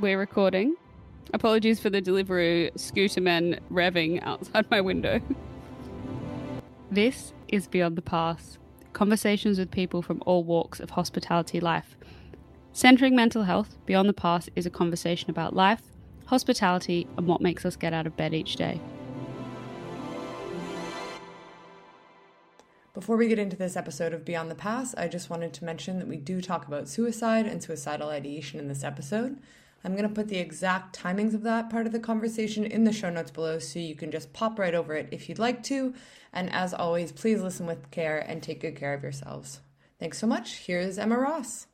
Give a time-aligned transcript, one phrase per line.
[0.00, 0.76] we're recording.
[1.34, 5.20] Apologies for the Deliveroo scooter men revving outside my window.
[6.90, 8.58] this is Beyond the Pass
[8.92, 11.96] conversations with people from all walks of hospitality life.
[12.72, 15.82] Centering mental health, Beyond the Pass is a conversation about life,
[16.26, 18.80] hospitality, and what makes us get out of bed each day.
[22.94, 25.98] Before we get into this episode of Beyond the Pass, I just wanted to mention
[25.98, 29.38] that we do talk about suicide and suicidal ideation in this episode.
[29.84, 32.92] I'm going to put the exact timings of that part of the conversation in the
[32.92, 35.94] show notes below so you can just pop right over it if you'd like to.
[36.32, 39.60] And as always, please listen with care and take good care of yourselves.
[39.98, 40.56] Thanks so much.
[40.56, 41.68] Here's Emma Ross.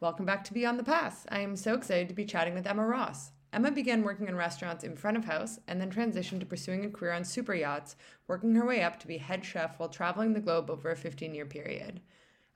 [0.00, 1.26] Welcome back to Beyond the Pass.
[1.30, 3.30] I am so excited to be chatting with Emma Ross.
[3.52, 6.90] Emma began working in restaurants in front of house and then transitioned to pursuing a
[6.90, 10.40] career on super yachts, working her way up to be head chef while traveling the
[10.40, 12.00] globe over a 15 year period.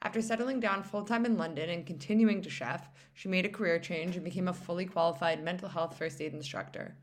[0.02, 3.78] After settling down full time in London and continuing to chef, she made a career
[3.78, 6.96] change and became a fully qualified mental health first aid instructor.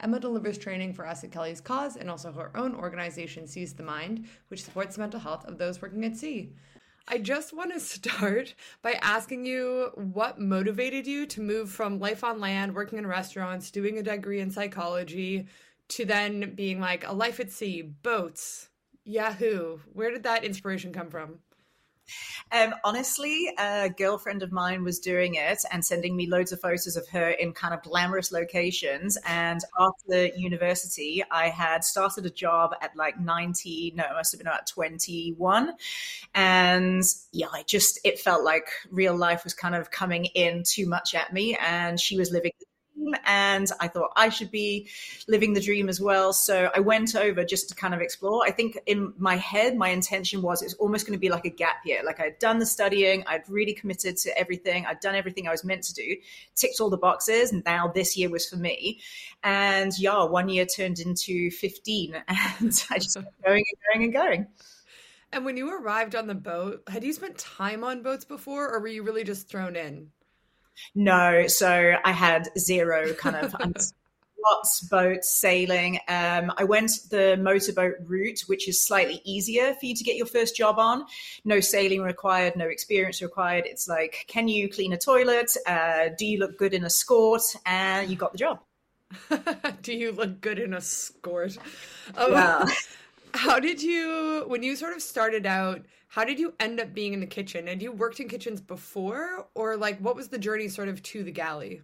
[0.00, 3.82] Emma delivers training for us at Kelly's Cause and also her own organization, Seas the
[3.82, 6.52] Mind, which supports the mental health of those working at sea.
[7.06, 12.24] I just want to start by asking you what motivated you to move from life
[12.24, 15.46] on land, working in restaurants, doing a degree in psychology,
[15.88, 18.70] to then being like a life at sea, boats,
[19.04, 19.78] Yahoo.
[19.92, 21.40] Where did that inspiration come from?
[22.52, 26.96] Um, honestly, a girlfriend of mine was doing it and sending me loads of photos
[26.96, 29.16] of her in kind of glamorous locations.
[29.26, 34.38] And after university, I had started a job at like 90, no, it must have
[34.38, 35.72] been about 21.
[36.34, 40.86] And yeah, I just, it felt like real life was kind of coming in too
[40.88, 41.56] much at me.
[41.56, 42.52] And she was living
[43.24, 44.88] and I thought I should be
[45.28, 46.32] living the dream as well.
[46.32, 48.42] So I went over just to kind of explore.
[48.44, 51.50] I think in my head, my intention was it's almost going to be like a
[51.50, 52.02] gap year.
[52.04, 55.64] Like I'd done the studying, I'd really committed to everything, I'd done everything I was
[55.64, 56.16] meant to do,
[56.54, 59.00] ticked all the boxes, and now this year was for me.
[59.42, 64.12] And yeah, one year turned into 15, and I just kept going and going and
[64.12, 64.46] going.
[65.32, 68.80] And when you arrived on the boat, had you spent time on boats before, or
[68.80, 70.10] were you really just thrown in?
[70.94, 73.54] No, so I had zero kind of
[74.42, 75.98] lots boats sailing.
[76.08, 80.26] Um, I went the motorboat route, which is slightly easier for you to get your
[80.26, 81.04] first job on.
[81.44, 83.64] No sailing required, no experience required.
[83.66, 85.50] It's like, can you clean a toilet?
[85.66, 87.42] Uh, do you look good in a skirt?
[87.66, 88.60] And you got the job.
[89.82, 91.58] do you look good in a skirt?
[92.16, 92.68] Um.
[93.32, 95.82] How did you, when you sort of started out?
[96.10, 97.68] How did you end up being in the kitchen?
[97.68, 101.22] And you worked in kitchens before, or like what was the journey sort of to
[101.22, 101.82] the galley?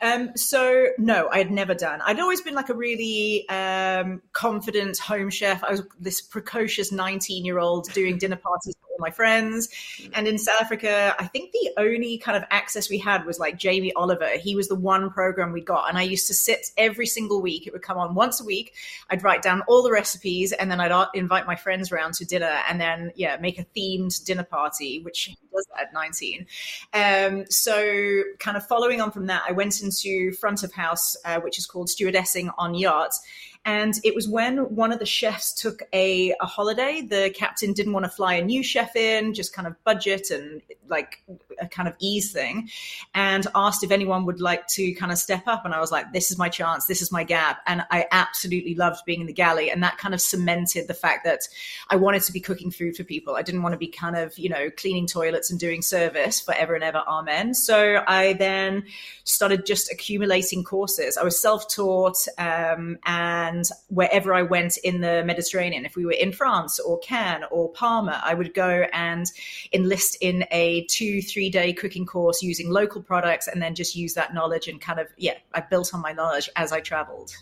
[0.00, 2.00] Um, so no, I had never done.
[2.06, 5.62] I'd always been like a really um, confident home chef.
[5.62, 9.68] I was this precocious 19 year old doing dinner parties my friends.
[10.12, 13.58] And in South Africa, I think the only kind of access we had was like
[13.58, 14.28] Jamie Oliver.
[14.38, 15.88] He was the one program we got.
[15.88, 17.66] And I used to sit every single week.
[17.66, 18.74] It would come on once a week.
[19.08, 22.60] I'd write down all the recipes and then I'd invite my friends around to dinner
[22.68, 26.46] and then, yeah, make a themed dinner party, which was at 19.
[26.92, 31.40] Um, so kind of following on from that, I went into front of house, uh,
[31.40, 33.20] which is called stewardessing on yachts.
[33.64, 37.02] And it was when one of the chefs took a, a holiday.
[37.02, 40.62] The captain didn't want to fly a new chef in, just kind of budget and
[40.88, 41.22] like
[41.60, 42.68] a kind of ease thing,
[43.14, 45.64] and asked if anyone would like to kind of step up.
[45.64, 47.60] And I was like, this is my chance, this is my gap.
[47.66, 49.70] And I absolutely loved being in the galley.
[49.70, 51.46] And that kind of cemented the fact that
[51.90, 53.36] I wanted to be cooking food for people.
[53.36, 56.74] I didn't want to be kind of, you know, cleaning toilets and doing service forever
[56.74, 57.02] and ever.
[57.06, 57.54] Amen.
[57.54, 58.84] So I then
[59.24, 61.16] started just accumulating courses.
[61.16, 66.06] I was self taught um, and and wherever I went in the Mediterranean, if we
[66.06, 69.26] were in France or Cannes or Palma, I would go and
[69.72, 74.14] enlist in a two, three day cooking course using local products and then just use
[74.14, 77.32] that knowledge and kind of, yeah, I built on my knowledge as I traveled.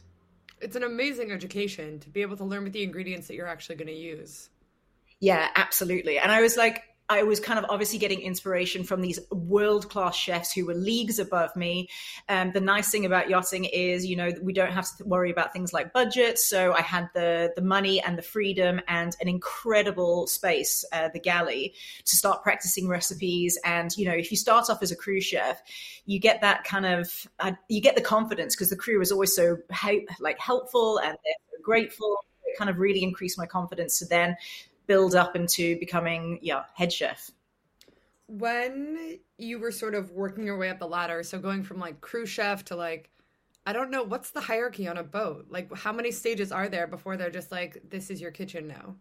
[0.60, 3.76] It's an amazing education to be able to learn with the ingredients that you're actually
[3.76, 4.48] going to use.
[5.20, 6.18] Yeah, absolutely.
[6.18, 10.14] And I was like, I was kind of obviously getting inspiration from these world class
[10.14, 11.88] chefs who were leagues above me.
[12.28, 15.52] Um, the nice thing about yachting is, you know, we don't have to worry about
[15.52, 16.38] things like budget.
[16.38, 21.20] So I had the the money and the freedom and an incredible space, uh, the
[21.20, 21.74] galley,
[22.04, 23.58] to start practicing recipes.
[23.64, 25.62] And you know, if you start off as a crew chef,
[26.04, 29.34] you get that kind of uh, you get the confidence because the crew is always
[29.34, 29.56] so
[30.20, 32.18] like helpful and they're grateful.
[32.44, 34.36] It kind of really increased my confidence to then
[34.88, 37.30] build up into becoming yeah head chef
[38.26, 42.00] when you were sort of working your way up the ladder so going from like
[42.00, 43.10] crew chef to like
[43.66, 46.86] i don't know what's the hierarchy on a boat like how many stages are there
[46.86, 48.96] before they're just like this is your kitchen now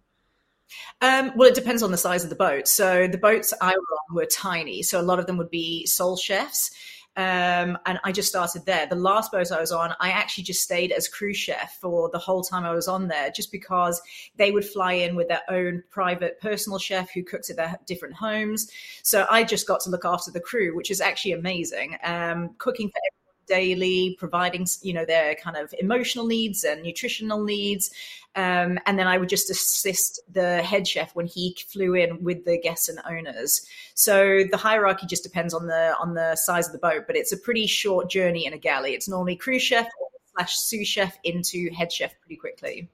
[1.02, 2.68] um, well, it depends on the size of the boat.
[2.68, 4.84] So the boats I were on were tiny.
[4.84, 6.72] So a lot of them would be sole chefs.
[7.18, 8.86] Um, and I just started there.
[8.86, 12.20] The last boat I was on, I actually just stayed as crew chef for the
[12.20, 14.00] whole time I was on there, just because
[14.36, 18.14] they would fly in with their own private personal chef who cooks at their different
[18.14, 18.72] homes.
[19.02, 21.98] So I just got to look after the crew, which is actually amazing.
[22.04, 23.00] Um, cooking for
[23.48, 27.90] daily, providing you know their kind of emotional needs and nutritional needs,
[28.38, 32.46] um, and then I would just assist the head chef when he flew in with
[32.46, 33.66] the guests and owners.
[33.96, 37.32] So the hierarchy just depends on the on the size of the boat, but it's
[37.32, 38.94] a pretty short journey in a galley.
[38.94, 39.88] It's normally crew chef
[40.34, 42.88] slash sous chef into head chef pretty quickly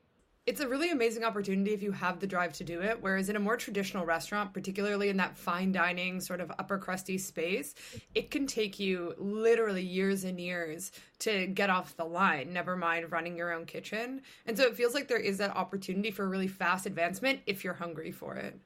[0.45, 2.97] it's a really amazing opportunity if you have the drive to do it.
[2.99, 7.17] Whereas in a more traditional restaurant, particularly in that fine dining sort of upper crusty
[7.17, 7.73] space,
[8.13, 13.09] it can take you literally years and years to get off the line, never mind
[13.11, 14.21] running your own kitchen.
[14.45, 17.73] And so it feels like there is that opportunity for really fast advancement if you're
[17.73, 18.59] hungry for it.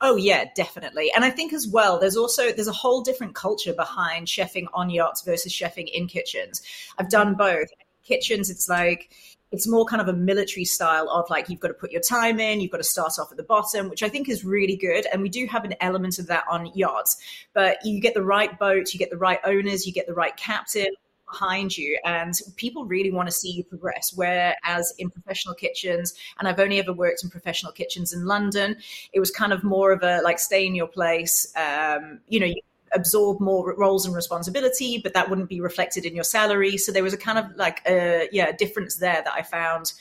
[0.00, 1.10] Oh yeah, definitely.
[1.14, 4.90] And I think as well, there's also there's a whole different culture behind chefing on
[4.90, 6.62] yachts versus chefing in kitchens.
[6.98, 7.68] I've done both.
[8.04, 9.10] Kitchens, it's like
[9.54, 12.40] it's more kind of a military style of like you've got to put your time
[12.40, 15.06] in, you've got to start off at the bottom, which I think is really good.
[15.12, 17.16] And we do have an element of that on yachts,
[17.52, 20.36] but you get the right boat, you get the right owners, you get the right
[20.36, 20.88] captain
[21.30, 26.46] behind you and people really want to see you progress whereas in professional kitchens and
[26.46, 28.76] i've only ever worked in professional kitchens in london
[29.12, 32.46] it was kind of more of a like stay in your place um, you know
[32.46, 32.60] you
[32.94, 36.76] absorb more roles and responsibility, but that wouldn't be reflected in your salary.
[36.76, 39.92] So there was a kind of like a yeah difference there that I found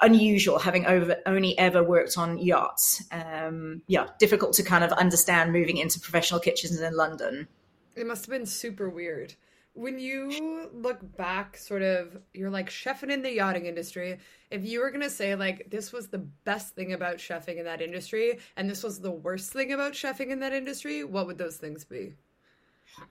[0.00, 3.02] unusual having over only ever worked on yachts.
[3.12, 7.48] Um, yeah, difficult to kind of understand moving into professional kitchens in London.
[7.94, 9.34] It must have been super weird
[9.74, 14.18] when you look back, sort of, you're like chefing in the yachting industry.
[14.50, 17.80] If you were gonna say like this was the best thing about chefing in that
[17.80, 21.56] industry, and this was the worst thing about chefing in that industry, what would those
[21.56, 22.14] things be?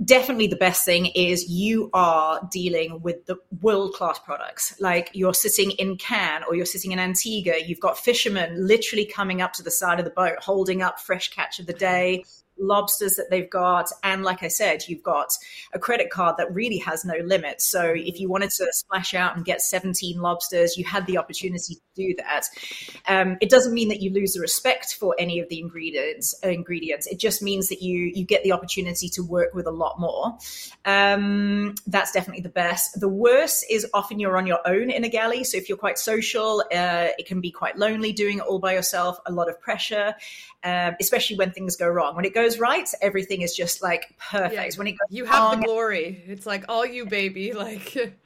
[0.06, 4.80] Definitely the best thing is you are dealing with the world class products.
[4.80, 9.42] Like you're sitting in Cannes or you're sitting in Antigua, you've got fishermen literally coming
[9.42, 12.24] up to the side of the boat, holding up fresh catch of the day
[12.62, 13.90] lobsters that they've got.
[14.04, 15.34] And like I said, you've got
[15.74, 17.62] a credit card that really has no limit.
[17.62, 21.76] So if you wanted to splash out and get 17 lobsters, you had the opportunity
[21.76, 22.46] to do that.
[23.08, 26.36] Um, it doesn't mean that you lose the respect for any of the ingredients.
[26.44, 27.08] Uh, ingredients.
[27.08, 30.38] It just means that you you get the opportunity to work with a lot more.
[30.86, 33.00] Um, that's definitely the best.
[33.00, 35.44] The worst is often you're on your own in a galley.
[35.44, 38.74] So if you're quite social, uh, it can be quite lonely doing it all by
[38.74, 39.18] yourself.
[39.26, 40.16] A lot of pressure,
[40.64, 42.16] um, especially when things go wrong.
[42.16, 44.54] When it goes right, everything is just like perfect.
[44.54, 46.24] Yeah, when it goes you have the glory.
[46.28, 47.54] It's like all you, baby.
[47.62, 48.18] Like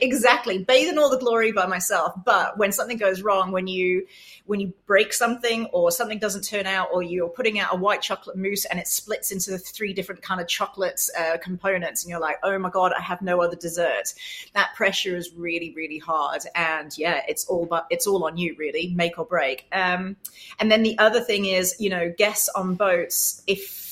[0.00, 0.58] exactly.
[0.58, 2.14] Bathe in all the glory by myself.
[2.24, 4.06] But when something goes wrong when you
[4.46, 8.02] when you break something or something doesn't turn out or you're putting out a white
[8.02, 12.20] chocolate mousse and it splits into three different kind of chocolate uh, components and you're
[12.20, 14.14] like oh my god i have no other dessert.
[14.52, 16.42] That pressure is really really hard.
[16.54, 19.66] And yeah it's all but it's all on you really make or break.
[19.72, 20.16] Um,
[20.60, 23.83] and then the other thing is you know guests on boats if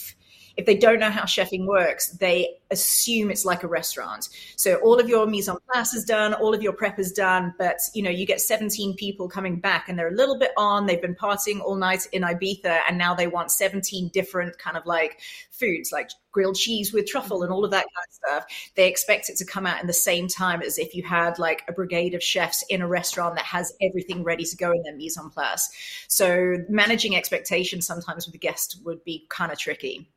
[0.56, 4.28] if they don't know how chefing works, they assume it's like a restaurant.
[4.56, 7.54] So all of your mise en place is done, all of your prep is done,
[7.58, 10.86] but you know, you get 17 people coming back and they're a little bit on,
[10.86, 14.86] they've been partying all night in Ibiza and now they want 17 different kind of
[14.86, 18.72] like foods like grilled cheese with truffle and all of that kind of stuff.
[18.74, 21.62] They expect it to come out in the same time as if you had like
[21.68, 24.96] a brigade of chefs in a restaurant that has everything ready to go in their
[24.96, 25.70] mise en place.
[26.08, 30.08] So managing expectations sometimes with the guest would be kind of tricky.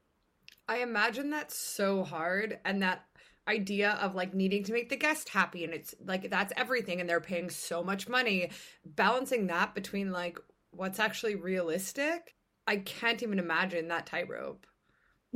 [0.67, 3.05] I imagine that's so hard and that
[3.48, 7.10] idea of like needing to make the guest happy and it's like that's everything and
[7.10, 8.50] they're paying so much money
[8.84, 10.39] balancing that between like
[10.72, 12.34] what's actually realistic
[12.65, 14.65] i can't even imagine that tightrope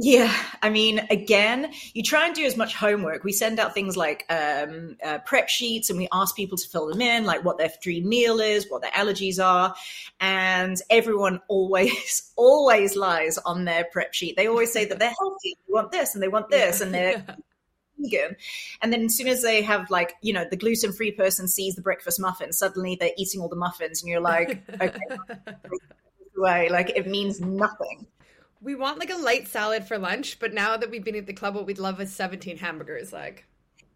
[0.02, 3.26] yeah, I mean, again, you try and do as much homework.
[3.26, 6.88] We send out things like um, uh, prep sheets and we ask people to fill
[6.88, 9.76] them in, like what their dream meal is, what their allergies are.
[10.22, 14.38] And everyone always, always lies on their prep sheet.
[14.38, 17.26] They always say that they're healthy, they want this and they want this, and they're.
[18.02, 18.38] vegan.
[18.82, 21.76] And then as soon as they have like, you know, the gluten free person sees
[21.76, 24.98] the breakfast muffin, suddenly they're eating all the muffins and you're like, okay,
[26.38, 26.70] way.
[26.72, 28.08] Like it means nothing
[28.62, 31.34] we want like a light salad for lunch, but now that we've been at the
[31.34, 33.14] club, what we'd love is 17 hamburgers.
[33.14, 33.46] Like,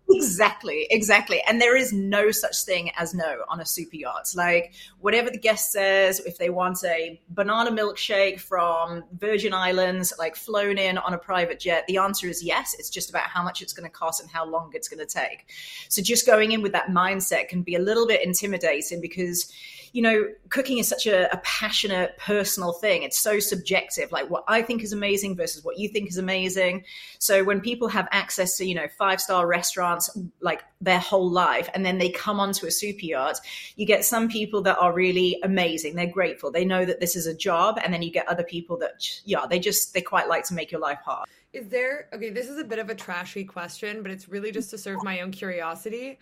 [0.09, 1.41] Exactly, exactly.
[1.47, 4.33] And there is no such thing as no on a super yacht.
[4.35, 10.35] Like, whatever the guest says, if they want a banana milkshake from Virgin Islands, like
[10.35, 12.75] flown in on a private jet, the answer is yes.
[12.77, 15.11] It's just about how much it's going to cost and how long it's going to
[15.11, 15.49] take.
[15.89, 19.51] So, just going in with that mindset can be a little bit intimidating because
[19.93, 23.03] you know, cooking is such a, a, passionate, personal thing.
[23.03, 26.83] It's so subjective, like what I think is amazing versus what you think is amazing.
[27.19, 30.09] So when people have access to, you know, five star restaurants
[30.41, 33.39] like their whole life, and then they come onto a super yacht,
[33.75, 35.95] you get some people that are really amazing.
[35.95, 36.49] They're grateful.
[36.49, 37.79] They know that this is a job.
[37.83, 40.71] And then you get other people that, yeah, they just, they quite like to make
[40.71, 41.29] your life hard.
[41.53, 44.71] Is there, okay, this is a bit of a trashy question, but it's really just
[44.71, 46.17] to serve my own curiosity.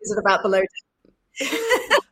[0.00, 0.62] Is it about below?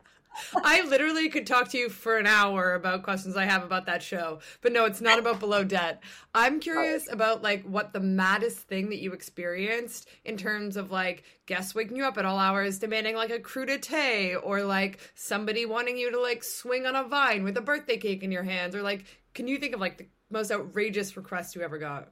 [0.55, 4.03] I literally could talk to you for an hour about questions I have about that
[4.03, 4.39] show.
[4.61, 6.03] But no, it's not about Below Deck.
[6.33, 11.23] I'm curious about like what the maddest thing that you experienced in terms of like
[11.45, 15.97] guests waking you up at all hours demanding like a crudité or like somebody wanting
[15.97, 18.81] you to like swing on a vine with a birthday cake in your hands or
[18.81, 22.09] like can you think of like the most outrageous request you ever got?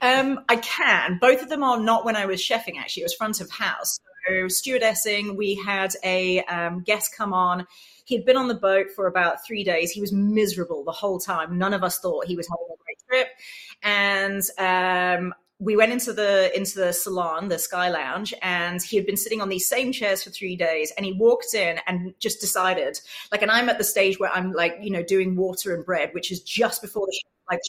[0.00, 1.18] Um, I can.
[1.20, 2.78] Both of them are not when I was chefing.
[2.78, 3.98] Actually, it was front of house
[4.46, 5.36] stewardessing.
[5.36, 7.66] We had a um, guest come on.
[8.04, 9.90] He had been on the boat for about three days.
[9.90, 11.58] He was miserable the whole time.
[11.58, 13.28] None of us thought he was having a great trip.
[13.82, 19.06] And um, we went into the into the salon, the Sky Lounge, and he had
[19.06, 20.92] been sitting on these same chairs for three days.
[20.96, 22.98] And he walked in and just decided,
[23.32, 26.10] like, and I'm at the stage where I'm like, you know, doing water and bread,
[26.14, 27.60] which is just before the show, like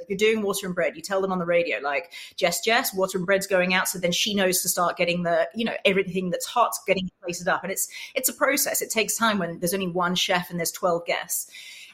[0.00, 2.94] if you're doing water and bread, you tell them on the radio, like, Jess, Jess,
[2.94, 3.88] water and bread's going out.
[3.88, 7.48] So then she knows to start getting the, you know, everything that's hot, getting plated
[7.48, 7.62] up.
[7.62, 8.82] And it's it's a process.
[8.82, 11.50] It takes time when there's only one chef and there's 12 guests.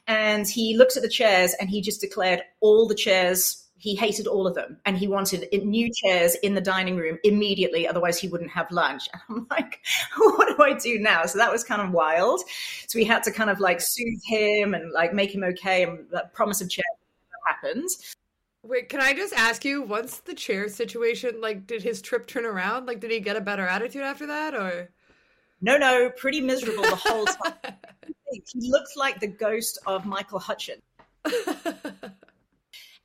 [0.06, 4.28] And he looked at the chairs and he just declared all the chairs he hated
[4.28, 8.28] all of them and he wanted new chairs in the dining room immediately otherwise he
[8.28, 9.80] wouldn't have lunch and i'm like
[10.16, 12.40] what do i do now so that was kind of wild
[12.87, 16.06] so we had to kind of like soothe him and like make him okay and
[16.12, 16.87] that promise of chairs
[17.47, 17.89] happened.
[18.65, 22.47] Wait, can I just ask you, once the chair situation, like, did his trip turn
[22.47, 22.87] around?
[22.87, 24.91] Like, did he get a better attitude after that, or?
[25.61, 27.55] No, no, pretty miserable the whole time.
[28.31, 30.83] he looked like the ghost of Michael Hutchence.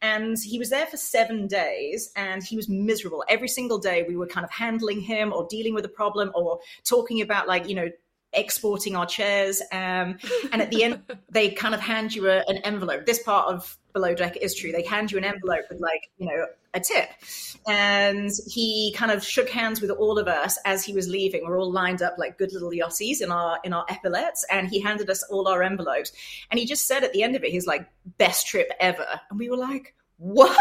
[0.02, 4.16] and he was there for seven days and he was miserable every single day we
[4.16, 7.76] were kind of handling him or dealing with a problem or talking about like you
[7.76, 7.88] know
[8.34, 9.62] exporting our chairs.
[9.72, 10.18] Um,
[10.52, 13.06] and at the end, they kind of hand you a, an envelope.
[13.06, 14.72] This part of Below Deck is true.
[14.72, 17.10] They hand you an envelope with like, you know, a tip.
[17.68, 21.42] And he kind of shook hands with all of us as he was leaving.
[21.44, 24.46] We're all lined up like good little yachties in our in our epaulets.
[24.52, 26.12] And he handed us all our envelopes.
[26.52, 27.90] And he just said at the end of it, he's like,
[28.20, 29.08] best trip ever.
[29.32, 30.58] And we were like, what?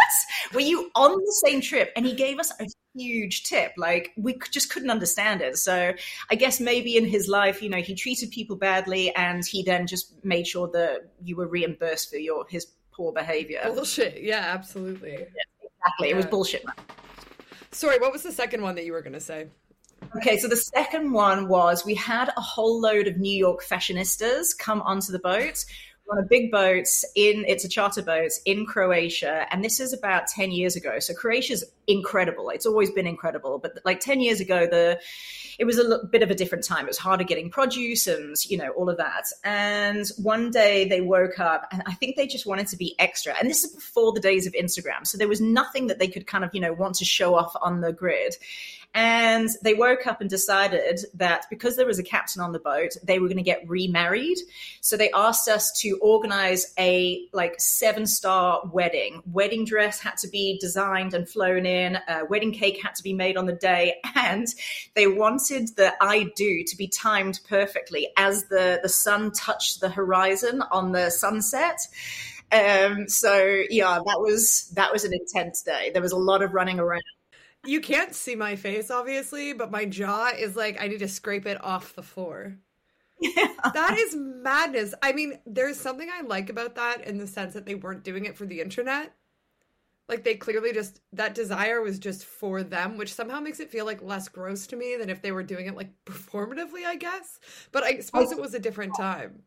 [0.54, 1.92] Were you on the same trip?
[1.94, 3.72] And he gave us a huge tip.
[3.76, 5.58] Like we just couldn't understand it.
[5.58, 5.92] So
[6.30, 9.86] I guess maybe in his life, you know, he treated people badly, and he then
[9.86, 12.66] just made sure that you were reimbursed for your his
[12.96, 13.60] poor behavior.
[13.64, 14.22] Bullshit.
[14.22, 15.12] Yeah, absolutely.
[15.12, 15.18] Yeah,
[15.62, 16.08] exactly.
[16.08, 16.14] Yeah.
[16.14, 16.64] It was bullshit.
[17.72, 19.48] Sorry, what was the second one that you were going to say?
[20.16, 24.56] Okay, so the second one was we had a whole load of New York fashionistas
[24.56, 25.64] come onto the boat
[26.10, 30.26] on a big boat in it's a charter boat in Croatia and this is about
[30.28, 30.98] 10 years ago.
[30.98, 32.50] So Croatia's incredible.
[32.50, 35.00] It's always been incredible but like 10 years ago the
[35.58, 36.84] it was a bit of a different time.
[36.84, 39.24] It was harder getting produce and you know all of that.
[39.44, 43.34] And one day they woke up and I think they just wanted to be extra.
[43.38, 45.06] And this is before the days of Instagram.
[45.06, 47.54] So there was nothing that they could kind of you know want to show off
[47.60, 48.36] on the grid
[48.96, 52.92] and they woke up and decided that because there was a captain on the boat,
[53.02, 54.38] they were going to get remarried.
[54.80, 59.20] So they asked us to organize a like seven star wedding.
[59.30, 61.98] Wedding dress had to be designed and flown in.
[62.08, 64.46] A wedding cake had to be made on the day, and
[64.94, 69.90] they wanted the I do to be timed perfectly as the the sun touched the
[69.90, 71.86] horizon on the sunset.
[72.50, 75.90] Um, so yeah, that was that was an intense day.
[75.92, 77.02] There was a lot of running around
[77.66, 81.46] you can't see my face, obviously, but my jaw is like I need to scrape
[81.46, 82.56] it off the floor.
[83.20, 83.48] Yeah.
[83.74, 84.94] That is madness.
[85.02, 88.24] I mean, there's something I like about that in the sense that they weren't doing
[88.24, 89.12] it for the internet.
[90.08, 93.84] Like they clearly just that desire was just for them, which somehow makes it feel
[93.84, 97.40] like less gross to me than if they were doing it like performatively, I guess.
[97.72, 98.42] But I suppose it oh.
[98.42, 99.42] was a different time.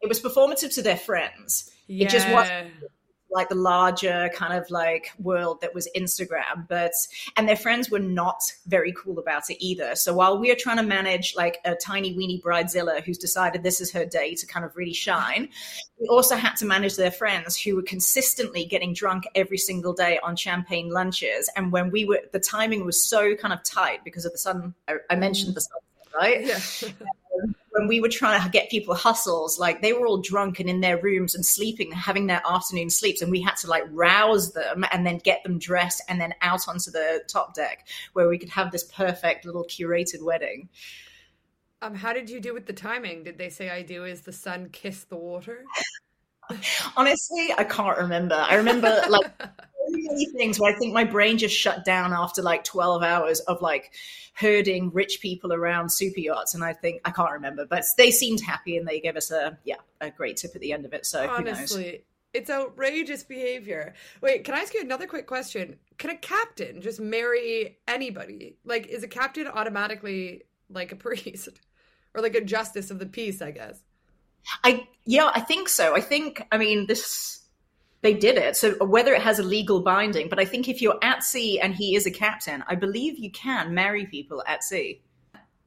[0.00, 1.70] It was performative to their friends.
[1.86, 2.06] Yeah.
[2.06, 2.70] It just wasn't
[3.30, 6.66] like the larger kind of like world that was Instagram.
[6.68, 6.92] But
[7.36, 9.94] and their friends were not very cool about it either.
[9.94, 13.80] So while we are trying to manage like a tiny weeny bridezilla who's decided this
[13.80, 15.48] is her day to kind of really shine,
[16.00, 20.18] we also had to manage their friends who were consistently getting drunk every single day
[20.22, 21.50] on champagne lunches.
[21.56, 24.74] And when we were the timing was so kind of tight because of the sun
[24.86, 25.78] I, I mentioned the sun
[26.14, 26.44] right?
[26.44, 26.58] Yeah.
[27.70, 30.80] when we were trying to get people hustles, like they were all drunk and in
[30.80, 34.84] their rooms and sleeping, having their afternoon sleeps, and we had to like rouse them
[34.92, 38.48] and then get them dressed and then out onto the top deck where we could
[38.48, 40.68] have this perfect little curated wedding.
[41.80, 43.22] Um, how did you do with the timing?
[43.22, 45.64] Did they say I do as the sun kiss the water?
[46.96, 48.34] Honestly, I can't remember.
[48.34, 49.30] I remember like
[49.90, 53.62] many things where I think my brain just shut down after like 12 hours of
[53.62, 53.92] like
[54.34, 56.54] herding rich people around super yachts.
[56.54, 59.58] And I think, I can't remember, but they seemed happy and they gave us a,
[59.64, 61.06] yeah, a great tip at the end of it.
[61.06, 62.04] So honestly,
[62.34, 63.94] it's outrageous behavior.
[64.20, 65.78] Wait, can I ask you another quick question?
[65.96, 68.56] Can a captain just marry anybody?
[68.64, 71.48] Like, is a captain automatically like a priest
[72.14, 73.82] or like a justice of the peace, I guess?
[74.62, 75.94] I, yeah, I think so.
[75.94, 77.40] I think, I mean, this,
[78.00, 78.56] they did it.
[78.56, 81.60] So uh, whether it has a legal binding, but I think if you're at sea
[81.60, 85.02] and he is a captain, I believe you can marry people at sea.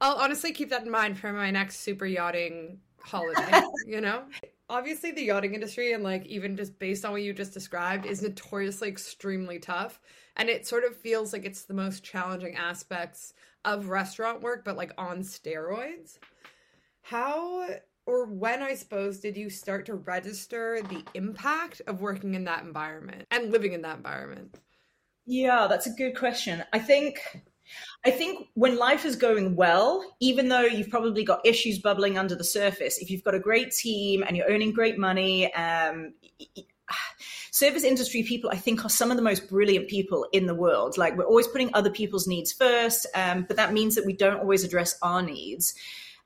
[0.00, 4.24] I'll honestly keep that in mind for my next super yachting holiday, you know?
[4.68, 8.22] Obviously the yachting industry and like even just based on what you just described is
[8.22, 10.00] notoriously extremely tough
[10.36, 13.34] and it sort of feels like it's the most challenging aspects
[13.64, 16.18] of restaurant work but like on steroids.
[17.02, 17.68] How
[18.06, 22.64] or when I suppose did you start to register the impact of working in that
[22.64, 24.56] environment and living in that environment?
[25.24, 26.64] Yeah, that's a good question.
[26.72, 27.20] I think
[28.04, 32.34] I think when life is going well, even though you've probably got issues bubbling under
[32.34, 36.12] the surface, if you've got a great team and you're earning great money, um,
[37.50, 40.98] service industry people, I think, are some of the most brilliant people in the world.
[40.98, 44.40] Like we're always putting other people's needs first, um, but that means that we don't
[44.40, 45.74] always address our needs.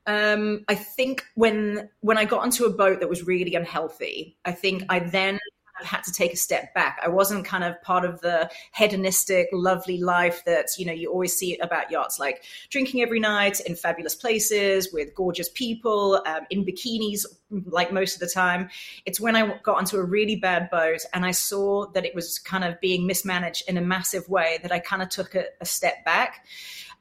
[0.06, 4.52] Um, I think when when I got onto a boat that was really unhealthy, I
[4.52, 5.38] think I then
[5.84, 6.98] had to take a step back.
[7.02, 11.34] I wasn't kind of part of the hedonistic, lovely life that you know you always
[11.34, 16.64] see about yachts, like drinking every night in fabulous places with gorgeous people um, in
[16.64, 18.70] bikinis, like most of the time.
[19.04, 22.38] It's when I got onto a really bad boat and I saw that it was
[22.38, 25.66] kind of being mismanaged in a massive way that I kind of took a, a
[25.66, 26.46] step back.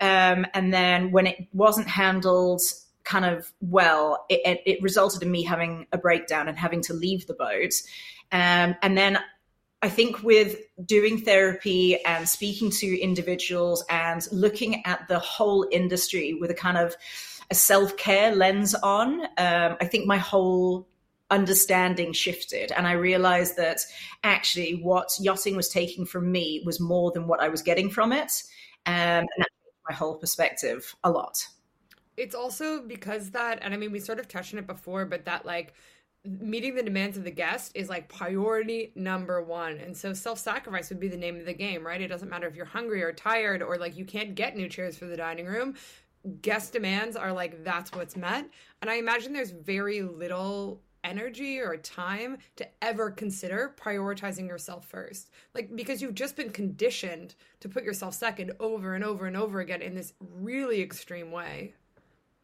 [0.01, 2.61] Um, and then when it wasn't handled
[3.05, 7.27] kind of well, it, it, resulted in me having a breakdown and having to leave
[7.27, 7.73] the boat.
[8.31, 9.19] Um, and then
[9.81, 16.33] I think with doing therapy and speaking to individuals and looking at the whole industry
[16.33, 16.95] with a kind of
[17.51, 20.87] a self care lens on, um, I think my whole
[21.31, 22.71] understanding shifted.
[22.71, 23.79] And i realized that
[24.23, 28.11] actually what yachting was taking from me was more than what i was getting from
[28.11, 28.43] it.
[28.85, 31.47] Um, and that changed my whole perspective a lot
[32.17, 35.25] it's also because that and i mean we sort of touched on it before but
[35.25, 35.73] that like
[36.23, 40.99] meeting the demands of the guest is like priority number one and so self-sacrifice would
[40.99, 43.61] be the name of the game right it doesn't matter if you're hungry or tired
[43.61, 45.75] or like you can't get new chairs for the dining room
[46.41, 48.49] guest demands are like that's what's met
[48.81, 55.29] and i imagine there's very little energy or time to ever consider prioritizing yourself first.
[55.53, 59.59] Like, because you've just been conditioned to put yourself second over and over and over
[59.59, 61.75] again in this really extreme way.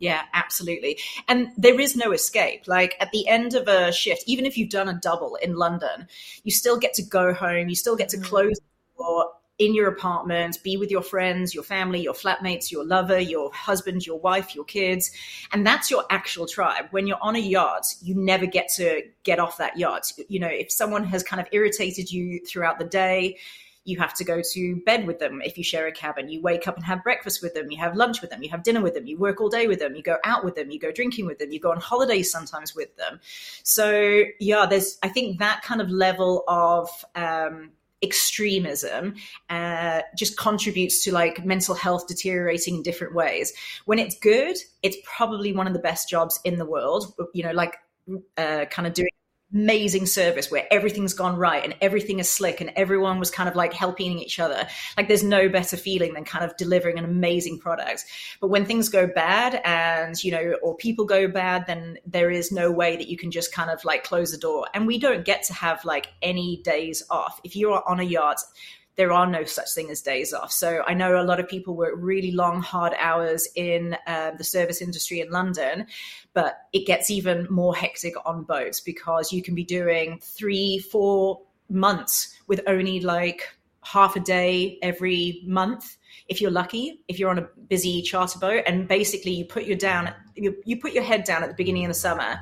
[0.01, 0.97] Yeah, absolutely.
[1.27, 2.67] And there is no escape.
[2.67, 6.07] Like at the end of a shift, even if you've done a double in London,
[6.43, 8.23] you still get to go home, you still get to mm.
[8.23, 12.83] close the door in your apartment, be with your friends, your family, your flatmates, your
[12.83, 15.11] lover, your husband, your wife, your kids.
[15.51, 16.85] And that's your actual tribe.
[16.89, 20.11] When you're on a yacht, you never get to get off that yacht.
[20.29, 23.37] You know, if someone has kind of irritated you throughout the day,
[23.83, 26.29] you have to go to bed with them if you share a cabin.
[26.29, 27.71] You wake up and have breakfast with them.
[27.71, 28.43] You have lunch with them.
[28.43, 29.07] You have dinner with them.
[29.07, 29.95] You work all day with them.
[29.95, 30.69] You go out with them.
[30.69, 31.51] You go drinking with them.
[31.51, 33.19] You go on holidays sometimes with them.
[33.63, 37.71] So, yeah, there's, I think that kind of level of, um,
[38.03, 39.13] extremism
[39.51, 43.53] uh, just contributes to like mental health deteriorating in different ways.
[43.85, 47.13] When it's good, it's probably one of the best jobs in the world.
[47.33, 47.75] You know, like
[48.37, 49.09] uh, kind of doing
[49.53, 53.55] amazing service where everything's gone right and everything is slick and everyone was kind of
[53.55, 54.67] like helping each other.
[54.97, 58.05] Like there's no better feeling than kind of delivering an amazing product.
[58.39, 62.51] But when things go bad and, you know, or people go bad, then there is
[62.51, 64.67] no way that you can just kind of like close the door.
[64.73, 67.41] And we don't get to have like any days off.
[67.43, 68.39] If you are on a yacht,
[68.95, 70.51] there are no such thing as days off.
[70.51, 74.43] So I know a lot of people work really long, hard hours in uh, the
[74.43, 75.87] service industry in London,
[76.33, 81.41] but it gets even more hectic on boats because you can be doing three, four
[81.69, 83.47] months with only like
[83.83, 88.63] half a day every month if you're lucky if you're on a busy charter boat
[88.67, 91.83] and basically you put your down you, you put your head down at the beginning
[91.83, 92.39] of the summer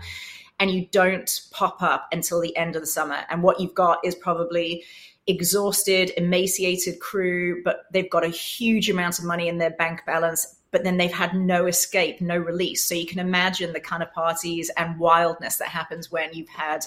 [0.60, 4.00] and you don't pop up until the end of the summer and what you've got
[4.04, 4.84] is probably
[5.30, 10.56] exhausted, emaciated crew, but they've got a huge amount of money in their bank balance,
[10.72, 12.84] but then they've had no escape, no release.
[12.84, 16.86] So you can imagine the kind of parties and wildness that happens when you've had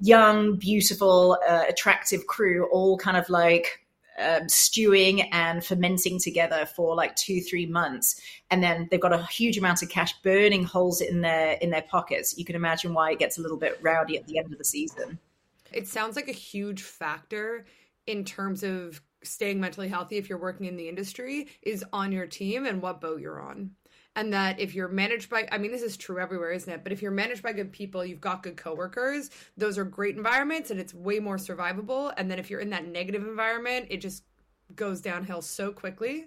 [0.00, 3.80] young, beautiful, uh, attractive crew all kind of like
[4.20, 9.24] um, stewing and fermenting together for like two, three months, and then they've got a
[9.26, 12.36] huge amount of cash burning holes in their in their pockets.
[12.36, 14.64] You can imagine why it gets a little bit rowdy at the end of the
[14.64, 15.18] season.
[15.72, 17.66] It sounds like a huge factor
[18.06, 22.26] in terms of staying mentally healthy if you're working in the industry is on your
[22.26, 23.72] team and what boat you're on.
[24.16, 26.82] And that if you're managed by i mean this is true everywhere isn't it?
[26.82, 30.70] But if you're managed by good people you've got good coworkers those are great environments
[30.70, 32.12] and it's way more survivable.
[32.16, 34.24] And then if you're in that negative environment it just
[34.74, 36.26] goes downhill so quickly.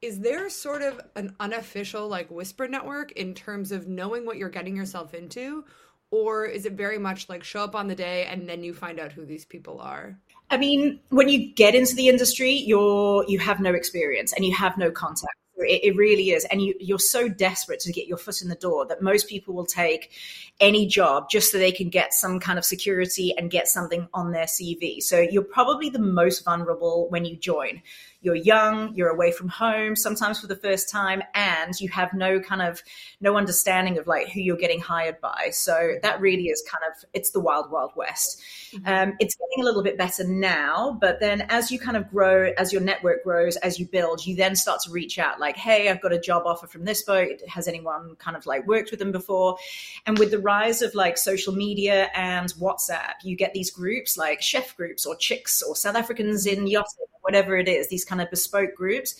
[0.00, 4.48] Is there sort of an unofficial like whisper network in terms of knowing what you're
[4.48, 5.64] getting yourself into
[6.10, 8.98] or is it very much like show up on the day and then you find
[8.98, 10.18] out who these people are
[10.50, 14.54] i mean when you get into the industry you're you have no experience and you
[14.54, 16.44] have no contact it, it really is.
[16.46, 19.54] And you, you're so desperate to get your foot in the door that most people
[19.54, 20.12] will take
[20.60, 24.32] any job just so they can get some kind of security and get something on
[24.32, 25.02] their CV.
[25.02, 27.82] So you're probably the most vulnerable when you join
[28.28, 32.40] you're young, you're away from home, sometimes for the first time, and you have no
[32.40, 32.82] kind of
[33.22, 35.48] no understanding of like who you're getting hired by.
[35.50, 38.42] So that really is kind of it's the wild, wild west.
[38.72, 38.86] Mm-hmm.
[38.86, 42.52] Um, it's getting a little bit better now, but then as you kind of grow,
[42.58, 45.88] as your network grows, as you build, you then start to reach out like, hey,
[45.88, 47.40] I've got a job offer from this boat.
[47.48, 49.56] Has anyone kind of like worked with them before?
[50.04, 54.42] And with the rise of like social media and WhatsApp, you get these groups like
[54.42, 58.30] chef groups or chicks or South Africans in yachting whatever it is, these kind of
[58.30, 59.14] bespoke groups.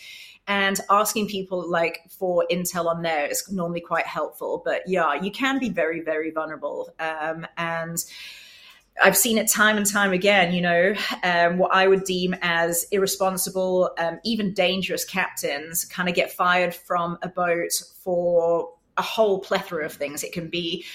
[0.46, 4.62] And asking people like for intel on there is normally quite helpful.
[4.64, 6.88] But yeah, you can be very, very vulnerable.
[6.98, 8.02] Um, and
[9.02, 12.86] I've seen it time and time again, you know, um, what I would deem as
[12.90, 19.40] irresponsible, um, even dangerous captains kind of get fired from a boat for a whole
[19.40, 20.24] plethora of things.
[20.24, 20.86] It can be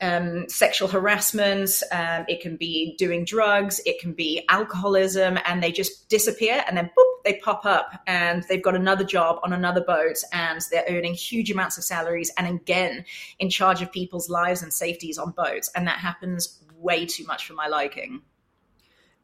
[0.00, 5.72] um, sexual harassment, um, it can be doing drugs, it can be alcoholism, and they
[5.72, 9.80] just disappear and then boop, they pop up and they've got another job on another
[9.80, 13.04] boat and they're earning huge amounts of salaries and again
[13.38, 15.70] in charge of people's lives and safeties on boats.
[15.74, 18.22] And that happens way too much for my liking.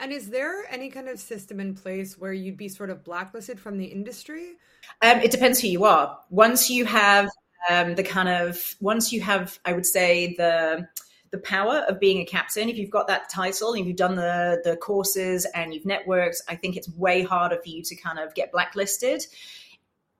[0.00, 3.60] And is there any kind of system in place where you'd be sort of blacklisted
[3.60, 4.54] from the industry?
[5.00, 6.18] Um, it depends who you are.
[6.30, 7.30] Once you have
[7.70, 10.88] um, the kind of once you have, I would say the
[11.30, 12.68] the power of being a captain.
[12.68, 16.54] If you've got that title and you've done the the courses and you've networked, I
[16.56, 19.24] think it's way harder for you to kind of get blacklisted.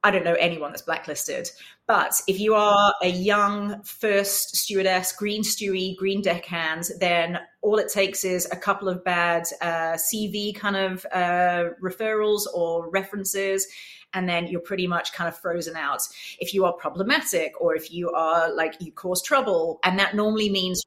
[0.05, 1.51] I don't know anyone that's blacklisted.
[1.87, 7.91] But if you are a young first stewardess, green stewie, green deckhand, then all it
[7.91, 13.67] takes is a couple of bad uh, CV kind of uh, referrals or references,
[14.15, 16.01] and then you're pretty much kind of frozen out.
[16.39, 20.49] If you are problematic or if you are like you cause trouble, and that normally
[20.49, 20.83] means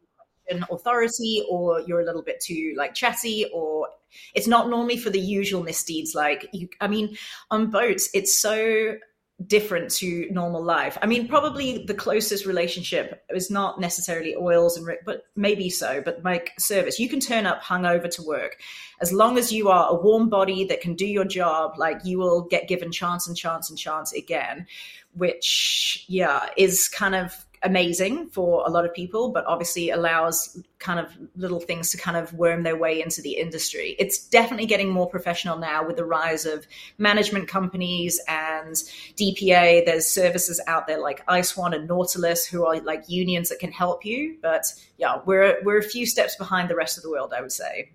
[0.49, 3.89] an authority or you're a little bit too like chatty or
[4.33, 7.17] it's not normally for the usual misdeeds like you i mean
[7.51, 8.95] on boats it's so
[9.45, 10.97] different to normal life.
[11.01, 16.01] I mean, probably the closest relationship is not necessarily oils and Rick, but maybe so.
[16.01, 18.57] But like service, you can turn up hungover to work,
[18.99, 21.77] as long as you are a warm body that can do your job.
[21.77, 24.65] Like you will get given chance and chance and chance again,
[25.13, 30.99] which yeah is kind of amazing for a lot of people, but obviously allows kind
[30.99, 33.95] of little things to kind of worm their way into the industry.
[33.97, 36.67] It's definitely getting more professional now with the rise of
[36.97, 38.75] management companies and
[39.15, 39.85] DPA.
[39.85, 44.05] There's services out there like ISWAN and Nautilus who are like unions that can help
[44.05, 44.37] you.
[44.41, 44.65] But
[44.97, 47.91] yeah, we're we're a few steps behind the rest of the world, I would say.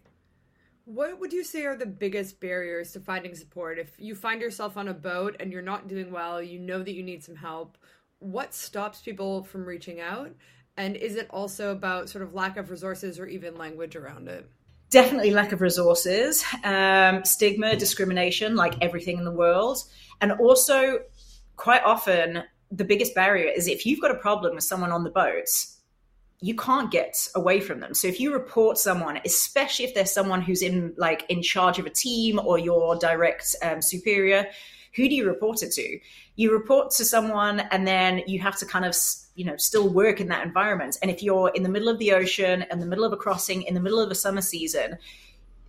[0.85, 3.79] What would you say are the biggest barriers to finding support?
[3.79, 6.93] If you find yourself on a boat and you're not doing well, you know that
[6.93, 7.79] you need some help
[8.23, 10.31] what stops people from reaching out?
[10.77, 14.49] And is it also about sort of lack of resources or even language around it?
[14.91, 19.79] Definitely lack of resources, um, stigma, discrimination, like everything in the world.
[20.21, 21.01] And also,
[21.57, 25.11] quite often, the biggest barrier is if you've got a problem with someone on the
[25.11, 25.49] boat,
[26.41, 27.95] you can't get away from them.
[27.95, 31.87] So if you report someone, especially if there's someone who's in like in charge of
[31.87, 34.49] a team or your direct um, superior,
[34.95, 35.99] who do you report it to?
[36.37, 38.97] You report to someone and then you have to kind of,
[39.35, 40.99] you know, still work in that environment.
[41.03, 43.63] And if you're in the middle of the ocean, in the middle of a crossing,
[43.63, 44.99] in the middle of a summer season,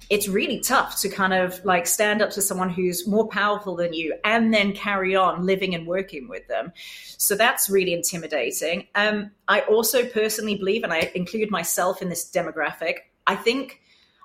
[0.09, 3.93] it's really tough to kind of like stand up to someone who's more powerful than
[3.93, 6.71] you and then carry on living and working with them.
[7.17, 8.87] So that's really intimidating.
[8.95, 12.95] Um, I also personally believe, and I include myself in this demographic,
[13.25, 13.81] I think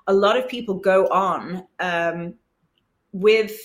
[0.07, 2.33] a lot of people go on um,
[3.11, 3.59] with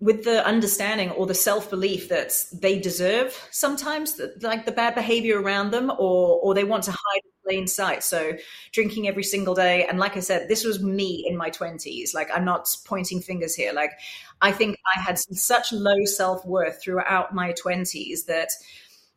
[0.00, 4.94] with the understanding or the self belief that they deserve sometimes the, like the bad
[4.94, 8.02] behavior around them, or or they want to hide in plain sight.
[8.02, 8.32] So
[8.72, 12.12] drinking every single day, and like I said, this was me in my twenties.
[12.14, 13.72] Like I'm not pointing fingers here.
[13.72, 13.92] Like
[14.40, 18.50] I think I had such low self worth throughout my twenties that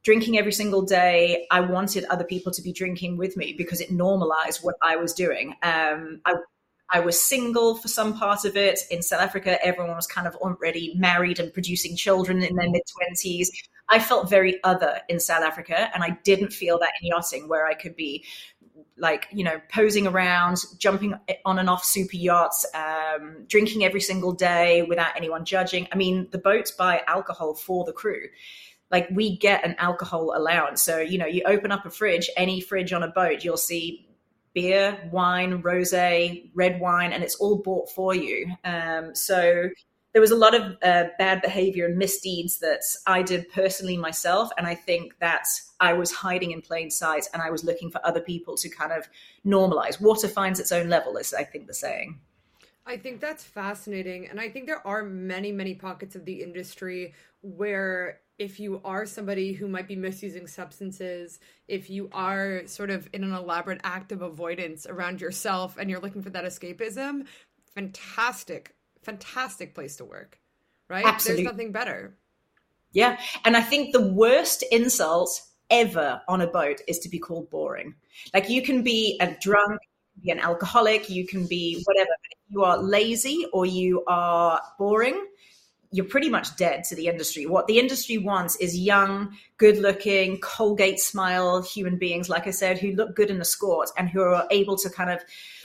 [0.04, 1.48] drinking every single day.
[1.52, 5.12] I wanted other people to be drinking with me because it normalized what I was
[5.12, 5.56] doing.
[5.64, 6.36] Um, I
[6.90, 8.80] I was single for some part of it.
[8.90, 12.84] In South Africa, everyone was kind of already married and producing children in their mid
[13.26, 13.50] 20s.
[13.90, 17.66] I felt very other in South Africa, and I didn't feel that in yachting where
[17.66, 18.26] I could be
[18.98, 21.14] like you know posing around jumping
[21.46, 26.28] on and off super yachts um, drinking every single day without anyone judging i mean
[26.32, 28.22] the boats buy alcohol for the crew
[28.92, 32.60] like we get an alcohol allowance so you know you open up a fridge any
[32.60, 34.07] fridge on a boat you'll see
[34.58, 38.52] beer, wine, rosé, red wine, and it's all bought for you.
[38.66, 39.70] Um, so
[40.14, 44.50] there was a lot of uh, bad behavior and misdeeds that I did personally myself,
[44.58, 45.46] and I think that
[45.80, 48.92] I was hiding in plain sight, and I was looking for other people to kind
[48.92, 49.08] of
[49.46, 50.02] normalize.
[50.02, 52.20] Water finds its own level, is I think the saying.
[52.88, 54.28] I think that's fascinating.
[54.28, 59.06] And I think there are many, many pockets of the industry where if you are
[59.06, 64.12] somebody who might be misusing substances, if you are sort of in an elaborate act
[64.12, 67.26] of avoidance around yourself and you're looking for that escapism,
[67.74, 70.40] fantastic, fantastic place to work,
[70.88, 71.06] right?
[71.06, 71.44] Absolutely.
[71.44, 72.16] There's nothing better.
[72.92, 73.20] Yeah.
[73.44, 77.96] And I think the worst insult ever on a boat is to be called boring.
[78.34, 79.80] Like you can be a drunk,
[80.24, 82.10] be an alcoholic, you can be whatever.
[82.10, 85.26] But if you are lazy or you are boring,
[85.92, 87.46] you're pretty much dead to the industry.
[87.46, 92.78] What the industry wants is young, good looking, Colgate smile human beings, like I said,
[92.78, 95.22] who look good in the sport and who are able to kind of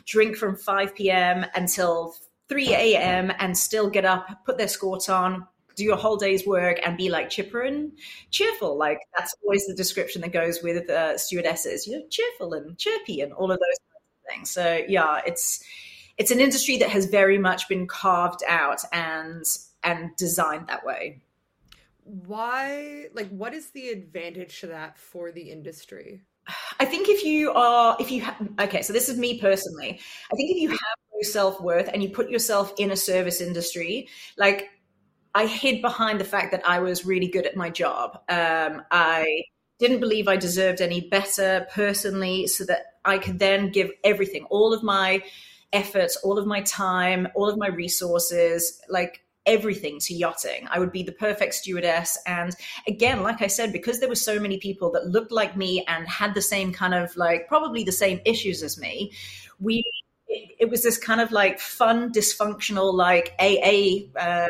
[0.07, 1.45] drink from 5 p.m.
[1.55, 2.15] until
[2.49, 3.33] 3 a.m.
[3.39, 7.09] and still get up, put their skort on, do a whole day's work and be
[7.09, 7.93] like chipper and
[8.31, 8.77] cheerful.
[8.77, 13.23] Like that's always the description that goes with uh, stewardesses, you know, cheerful and chirpy
[13.23, 14.51] and all of those things.
[14.51, 15.65] So yeah, it's,
[16.19, 19.45] it's an industry that has very much been carved out and
[19.83, 21.23] and designed that way.
[22.05, 26.23] Why, like, what is the advantage to that for the industry?
[26.81, 30.01] I think if you are, if you, ha- okay, so this is me personally.
[30.33, 30.79] I think if you have
[31.15, 34.71] no self worth and you put yourself in a service industry, like,
[35.35, 38.19] I hid behind the fact that I was really good at my job.
[38.29, 39.45] Um, I
[39.79, 44.75] didn't believe I deserved any better personally, so that I could then give everything, all
[44.75, 45.23] of my
[45.73, 50.67] efforts, all of my time, all of my resources, like everything to yachting.
[50.71, 52.19] I would be the perfect stewardess.
[52.27, 52.55] And
[52.87, 56.07] again, like I said, because there were so many people that looked like me and
[56.09, 59.13] had the same kind of like probably the same issues as me,
[59.61, 59.85] we
[60.29, 64.47] it, was this kind of like fun, dysfunctional like AA uh.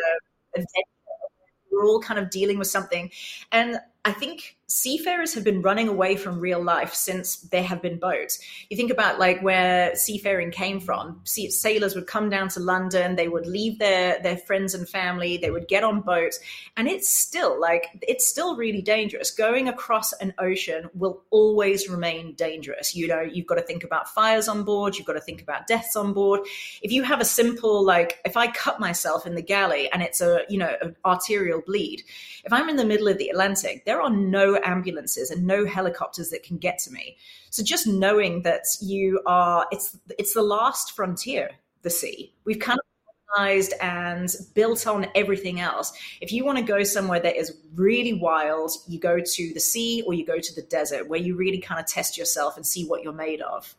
[1.70, 3.11] We're all kind of dealing with something,
[3.50, 7.98] and I think seafarers have been running away from real life since there have been
[7.98, 8.38] boats.
[8.70, 11.20] You think about like where seafaring came from.
[11.24, 15.50] Sailors would come down to London, they would leave their their friends and family, they
[15.50, 16.40] would get on boats,
[16.76, 19.30] and it's still like it's still really dangerous.
[19.30, 22.96] Going across an ocean will always remain dangerous.
[22.96, 25.66] You know, you've got to think about fires on board, you've got to think about
[25.66, 26.40] deaths on board.
[26.80, 30.22] If you have a simple like if I cut myself in the galley and it's
[30.22, 32.04] a, you know, an arterial bleed,
[32.44, 36.31] if I'm in the middle of the Atlantic, there are no ambulances and no helicopters
[36.31, 37.16] that can get to me.
[37.51, 41.51] So just knowing that you are, it's it's the last frontier,
[41.83, 42.33] the sea.
[42.44, 42.85] We've kind of
[43.33, 45.92] organized and built on everything else.
[46.20, 50.03] If you want to go somewhere that is really wild, you go to the sea
[50.07, 52.85] or you go to the desert where you really kind of test yourself and see
[52.87, 53.75] what you're made of.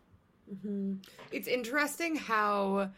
[0.54, 0.96] Mm-hmm.
[1.32, 2.90] It's interesting how,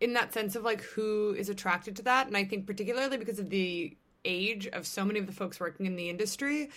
[0.00, 3.38] in that sense of like who is attracted to that, and I think particularly because
[3.38, 6.70] of the age of so many of the folks working in the industry,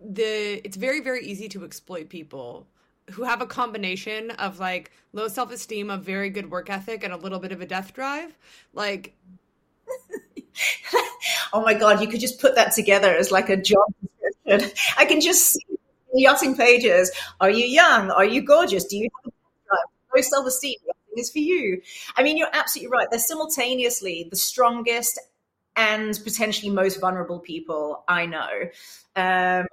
[0.00, 2.66] the it's very very easy to exploit people
[3.12, 7.16] who have a combination of like low self-esteem, a very good work ethic and a
[7.16, 8.36] little bit of a death drive.
[8.72, 9.14] Like
[11.52, 14.70] Oh my god, you could just put that together as like a job description.
[14.96, 15.66] I can just see
[16.14, 17.10] yachting pages.
[17.40, 18.10] Are you young?
[18.10, 18.84] Are you gorgeous?
[18.84, 19.32] Do you have?
[20.12, 20.76] Low self-esteem
[21.16, 21.80] is for you.
[22.16, 23.06] I mean, you're absolutely right.
[23.10, 25.20] They're simultaneously the strongest
[25.76, 28.48] and potentially most vulnerable people I know.
[29.14, 29.66] Um,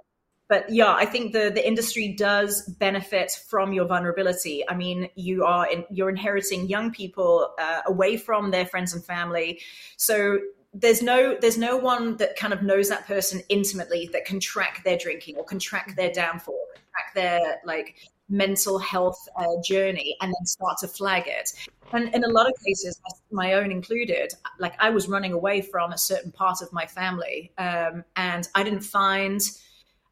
[0.47, 4.63] but yeah, I think the the industry does benefit from your vulnerability.
[4.67, 9.03] I mean, you are in, you're inheriting young people uh, away from their friends and
[9.03, 9.62] family,
[9.97, 10.39] so
[10.73, 14.83] there's no there's no one that kind of knows that person intimately that can track
[14.83, 17.95] their drinking or can track their downfall, track their like
[18.29, 21.53] mental health uh, journey and then start to flag it.
[21.93, 22.99] And in a lot of cases,
[23.31, 27.53] my own included, like I was running away from a certain part of my family,
[27.57, 29.39] um, and I didn't find,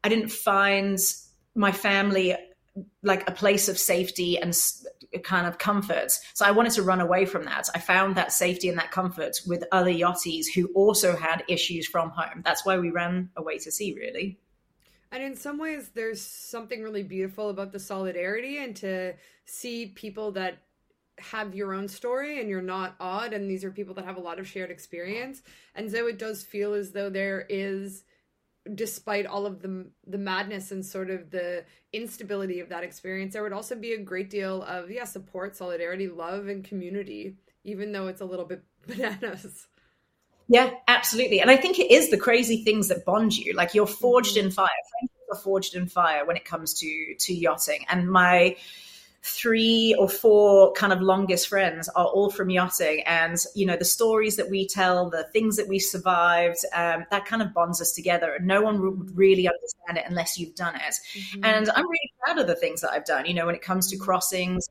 [0.06, 1.00] I didn't find
[1.56, 2.36] my family
[3.02, 4.56] like a place of safety and
[5.24, 6.12] kind of comfort.
[6.32, 7.68] So I wanted to run away from that.
[7.74, 12.10] I found that safety and that comfort with other yachties who also had issues from
[12.10, 12.42] home.
[12.44, 14.38] That's why we ran away to sea, really.
[15.10, 19.14] And in some ways, there's something really beautiful about the solidarity and to
[19.44, 20.58] see people that
[21.18, 23.32] have your own story and you're not odd.
[23.32, 25.42] And these are people that have a lot of shared experience.
[25.74, 28.04] And so it does feel as though there is
[28.74, 33.42] despite all of the the madness and sort of the instability of that experience there
[33.42, 38.06] would also be a great deal of yeah support solidarity love and community even though
[38.06, 39.66] it's a little bit bananas.
[40.48, 41.40] Yeah absolutely.
[41.40, 43.52] And i think it is the crazy things that bond you.
[43.52, 44.46] Like you're forged mm-hmm.
[44.46, 44.68] in fire.
[44.90, 47.84] Friendships are forged in fire when it comes to to yachting.
[47.88, 48.56] And my
[49.22, 53.02] three or four kind of longest friends are all from yachting.
[53.06, 57.24] And you know the stories that we tell the things that we survived um, that
[57.26, 58.34] kind of bonds us together.
[58.34, 60.94] And no one would really understand it unless you've done it.
[61.16, 61.44] Mm-hmm.
[61.44, 63.90] and i'm really proud of the things that i've done you know when it comes
[63.90, 64.68] to crossings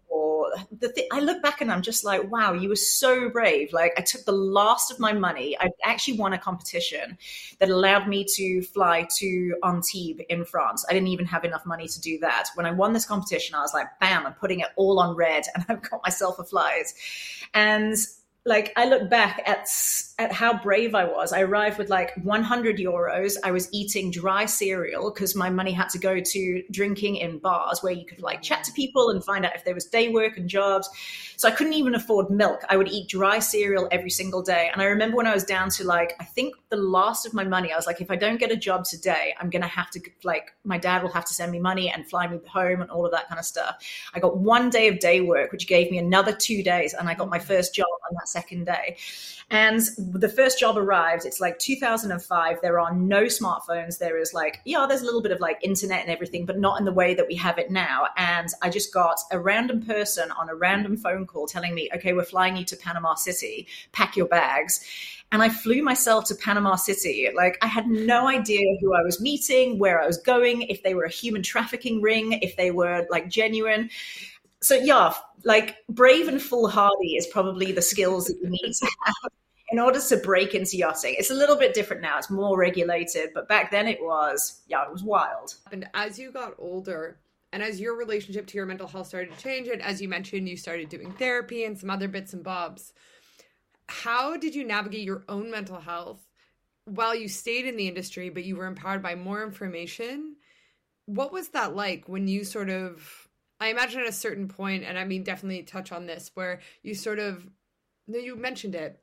[0.79, 3.73] the th- I look back and I'm just like, wow, you were so brave.
[3.73, 5.57] Like I took the last of my money.
[5.59, 7.17] I actually won a competition
[7.59, 10.85] that allowed me to fly to um, Antibes in France.
[10.89, 12.49] I didn't even have enough money to do that.
[12.55, 15.43] When I won this competition, I was like, bam, I'm putting it all on red
[15.53, 16.93] and I've got myself a flight.
[17.53, 17.95] And
[18.45, 19.67] like I look back at
[20.17, 21.33] at how brave I was.
[21.33, 23.35] I arrived with like 100 euros.
[23.43, 27.83] I was eating dry cereal because my money had to go to drinking in bars
[27.83, 30.37] where you could like chat to people and find out if there was day work
[30.37, 30.89] and jobs.
[31.35, 32.61] So I couldn't even afford milk.
[32.69, 34.69] I would eat dry cereal every single day.
[34.71, 37.43] And I remember when I was down to like I think the last of my
[37.43, 40.01] money, I was like, if I don't get a job today, I'm gonna have to
[40.23, 43.05] like my dad will have to send me money and fly me home and all
[43.05, 43.75] of that kind of stuff.
[44.13, 47.15] I got one day of day work, which gave me another two days, and I
[47.15, 48.95] got my first job on that second day.
[49.51, 49.81] And
[50.13, 52.61] the first job arrived, it's like 2005.
[52.61, 53.97] There are no smartphones.
[53.97, 56.79] There is like, yeah, there's a little bit of like internet and everything, but not
[56.79, 58.07] in the way that we have it now.
[58.17, 62.13] And I just got a random person on a random phone call telling me, okay,
[62.13, 64.83] we're flying you to Panama City, pack your bags.
[65.31, 67.27] And I flew myself to Panama City.
[67.35, 70.93] Like, I had no idea who I was meeting, where I was going, if they
[70.93, 73.89] were a human trafficking ring, if they were like genuine
[74.61, 75.13] so yeah,
[75.43, 79.31] like brave and foolhardy is probably the skills that you need to have
[79.69, 81.15] in order to break into yachting.
[81.17, 82.17] It's a little bit different now.
[82.17, 85.55] It's more regulated, but back then it was, yeah, it was wild.
[85.71, 87.19] And as you got older,
[87.51, 90.47] and as your relationship to your mental health started to change, and as you mentioned,
[90.47, 92.93] you started doing therapy and some other bits and bobs,
[93.87, 96.21] how did you navigate your own mental health
[96.85, 100.35] while you stayed in the industry, but you were empowered by more information?
[101.05, 103.25] What was that like when you sort of
[103.59, 106.93] I imagine at a certain point, and I mean, definitely touch on this, where you
[106.93, 107.47] sort of,
[108.07, 108.99] you mentioned it.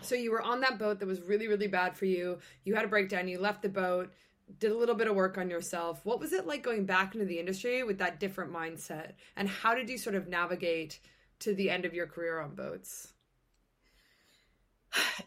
[0.00, 2.38] So you were on that boat that was really, really bad for you.
[2.64, 3.28] You had a breakdown.
[3.28, 4.12] You left the boat,
[4.60, 6.00] did a little bit of work on yourself.
[6.04, 9.12] What was it like going back into the industry with that different mindset?
[9.36, 11.00] And how did you sort of navigate
[11.40, 13.08] to the end of your career on boats?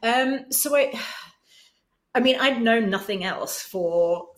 [0.02, 0.98] Um, so I,
[2.16, 4.30] I mean, I'd known nothing else for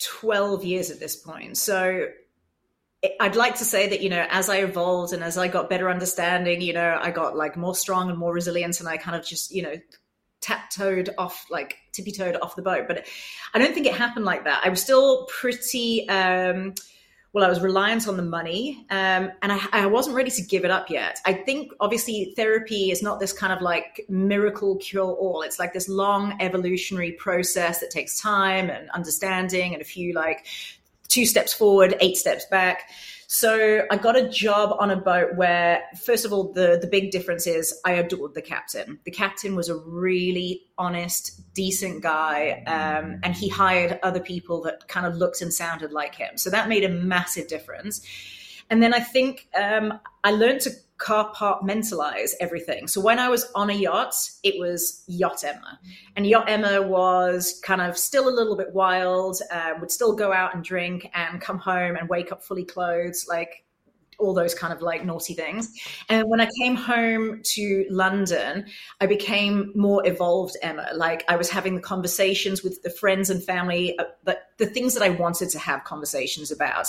[0.00, 1.56] 12 years at this point.
[1.56, 2.08] So
[3.20, 5.88] I'd like to say that, you know, as I evolved and as I got better
[5.88, 9.24] understanding, you know, I got like more strong and more resilient and I kind of
[9.24, 9.74] just, you know,
[10.40, 12.86] tiptoed off, like tippy toed off the boat.
[12.88, 13.06] But
[13.54, 14.62] I don't think it happened like that.
[14.64, 16.74] I was still pretty, um,
[17.32, 20.64] well, I was reliant on the money um, and I, I, wasn't ready to give
[20.64, 21.20] it up yet.
[21.26, 25.42] I think obviously therapy is not this kind of like miracle cure all.
[25.42, 30.46] It's like this long evolutionary process that takes time and understanding and a few like
[31.08, 32.90] two steps forward, eight steps back.
[33.30, 37.10] So I got a job on a boat where, first of all, the, the big
[37.10, 39.00] difference is I adored the captain.
[39.04, 44.88] The captain was a really honest, decent guy, um, and he hired other people that
[44.88, 46.38] kind of looked and sounded like him.
[46.38, 48.00] So that made a massive difference.
[48.70, 52.88] And then I think um, I learned to compartmentalize everything.
[52.88, 55.78] So when I was on a yacht, it was Yacht Emma.
[56.16, 60.32] And Yacht Emma was kind of still a little bit wild, uh, would still go
[60.32, 63.64] out and drink and come home and wake up fully clothed, like
[64.18, 65.72] all those kind of like naughty things.
[66.08, 68.66] And when I came home to London,
[69.00, 70.88] I became more evolved Emma.
[70.94, 74.94] Like I was having the conversations with the friends and family, uh, the, the things
[74.94, 76.88] that I wanted to have conversations about.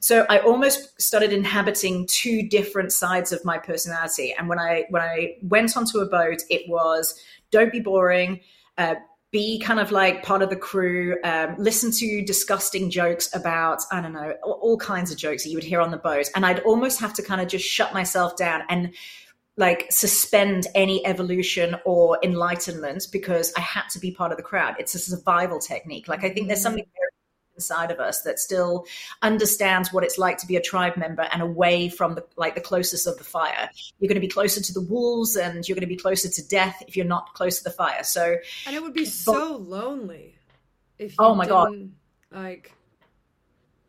[0.00, 4.34] So I almost started inhabiting two different sides of my personality.
[4.38, 7.18] And when I when I went onto a boat, it was
[7.50, 8.40] don't be boring.
[8.78, 8.96] Uh,
[9.32, 14.00] be kind of like part of the crew, um, listen to disgusting jokes about, I
[14.00, 16.30] don't know, all kinds of jokes that you would hear on the boat.
[16.34, 18.94] And I'd almost have to kind of just shut myself down and
[19.56, 24.76] like suspend any evolution or enlightenment because I had to be part of the crowd.
[24.78, 26.08] It's a survival technique.
[26.08, 27.05] Like I think there's something very
[27.56, 28.86] inside of us that still
[29.22, 32.60] understands what it's like to be a tribe member and away from the like the
[32.60, 33.68] closest of the fire.
[33.98, 36.48] You're going to be closer to the wolves and you're going to be closer to
[36.48, 38.04] death if you're not close to the fire.
[38.04, 38.36] So
[38.66, 40.36] and it would be so lonely
[40.98, 41.90] if oh my god
[42.30, 42.72] like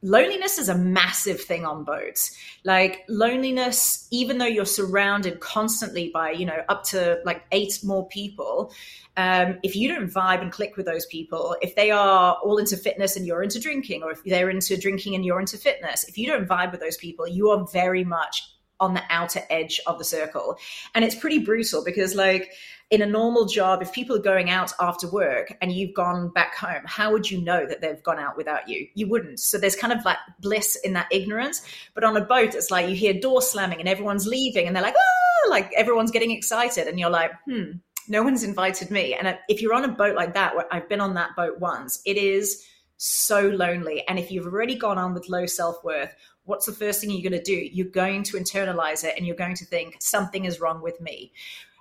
[0.01, 2.35] loneliness is a massive thing on boats.
[2.63, 8.07] Like loneliness even though you're surrounded constantly by you know up to like eight more
[8.07, 8.71] people
[9.15, 12.77] um, if you don't vibe and click with those people if they are all into
[12.77, 16.17] fitness and you're into drinking or if they're into drinking and you're into fitness if
[16.17, 18.43] you don't vibe with those people you are very much
[18.79, 20.57] on the outer edge of the circle.
[20.93, 22.51] And it's pretty brutal because like
[22.89, 26.55] in a normal job, if people are going out after work and you've gone back
[26.55, 28.87] home, how would you know that they've gone out without you?
[28.93, 29.39] You wouldn't.
[29.39, 31.61] So there's kind of like bliss in that ignorance.
[31.93, 34.83] But on a boat, it's like you hear doors slamming and everyone's leaving and they're
[34.83, 36.87] like, ah, like everyone's getting excited.
[36.87, 37.71] And you're like, hmm,
[38.07, 39.13] no one's invited me.
[39.13, 42.01] And if you're on a boat like that, where I've been on that boat once,
[42.05, 42.65] it is
[42.95, 44.07] so lonely.
[44.07, 46.15] And if you've already gone on with low self worth,
[46.45, 47.69] what's the first thing you're going to do?
[47.71, 51.33] You're going to internalize it and you're going to think something is wrong with me.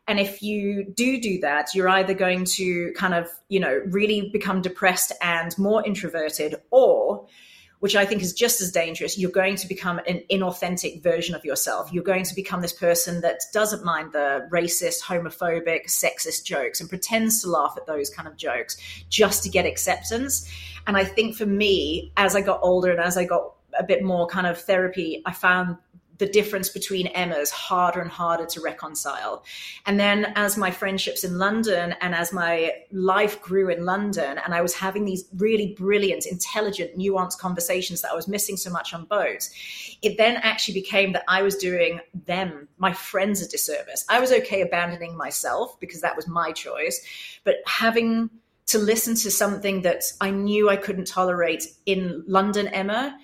[0.09, 4.31] And if you do do that, you're either going to kind of, you know, really
[4.33, 7.27] become depressed and more introverted, or
[7.81, 11.45] which I think is just as dangerous, you're going to become an inauthentic version of
[11.45, 11.93] yourself.
[11.93, 16.89] You're going to become this person that doesn't mind the racist, homophobic, sexist jokes and
[16.89, 18.77] pretends to laugh at those kind of jokes
[19.11, 20.51] just to get acceptance.
[20.87, 24.03] And I think for me, as I got older and as I got a bit
[24.03, 25.77] more kind of therapy, I found
[26.19, 29.45] the difference between Emmas harder and harder to reconcile.
[29.85, 34.55] And then as my friendships in London and as my life grew in London, and
[34.55, 38.95] I was having these really brilliant, intelligent, nuanced conversations that I was missing so much
[38.95, 39.51] on boats,
[40.03, 44.05] it then actually became that I was doing them, my friends, a disservice.
[44.09, 47.05] I was okay abandoning myself because that was my choice,
[47.45, 48.31] but having
[48.67, 53.17] to listen to something that I knew I couldn't tolerate in London, Emma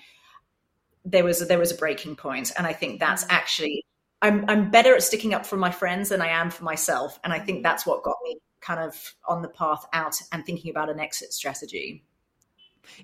[1.05, 3.29] there was a, there was a breaking point, and I think that's mm.
[3.31, 3.85] actually
[4.21, 7.33] I'm I'm better at sticking up for my friends than I am for myself, and
[7.33, 7.63] I think mm.
[7.63, 11.33] that's what got me kind of on the path out and thinking about an exit
[11.33, 12.05] strategy.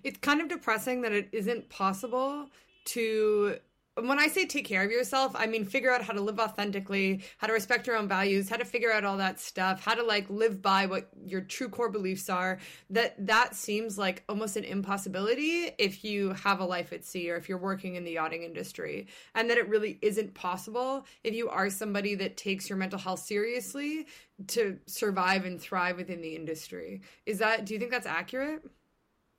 [0.03, 2.49] It's kind of depressing that it isn't possible
[2.87, 3.59] to
[4.03, 7.23] when I say take care of yourself, I mean figure out how to live authentically,
[7.39, 10.03] how to respect your own values, how to figure out all that stuff, how to
[10.03, 12.59] like live by what your true core beliefs are.
[12.91, 17.37] That that seems like almost an impossibility if you have a life at sea or
[17.37, 19.07] if you're working in the yachting industry.
[19.35, 23.21] And that it really isn't possible if you are somebody that takes your mental health
[23.21, 24.07] seriously
[24.49, 27.03] to survive and thrive within the industry.
[27.27, 28.63] Is that do you think that's accurate?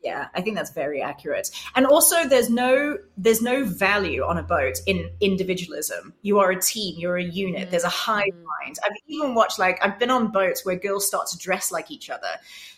[0.01, 1.49] Yeah, I think that's very accurate.
[1.75, 6.13] And also there's no there's no value on a boat in individualism.
[6.21, 7.63] You are a team, you're a unit.
[7.63, 7.71] Mm-hmm.
[7.71, 8.43] There's a hive mm.
[8.61, 8.77] mind.
[8.83, 12.09] I've even watched like I've been on boats where girls start to dress like each
[12.09, 12.29] other.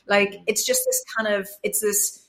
[0.07, 2.27] Like it's just this kind of it's this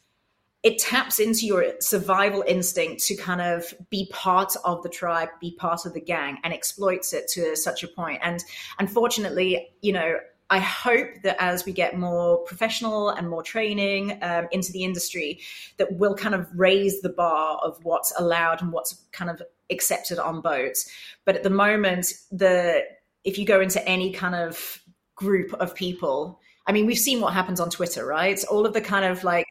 [0.62, 5.56] it taps into your survival instinct to kind of be part of the tribe, be
[5.58, 8.20] part of the gang, and exploits it to such a point.
[8.22, 8.44] And
[8.78, 10.18] unfortunately, you know,
[10.52, 15.40] I hope that as we get more professional and more training um, into the industry,
[15.78, 19.40] that we'll kind of raise the bar of what's allowed and what's kind of
[19.70, 20.92] accepted on boats.
[21.24, 22.82] But at the moment, the
[23.24, 24.82] if you go into any kind of
[25.14, 28.38] group of people, I mean, we've seen what happens on Twitter, right?
[28.44, 29.46] All of the kind of like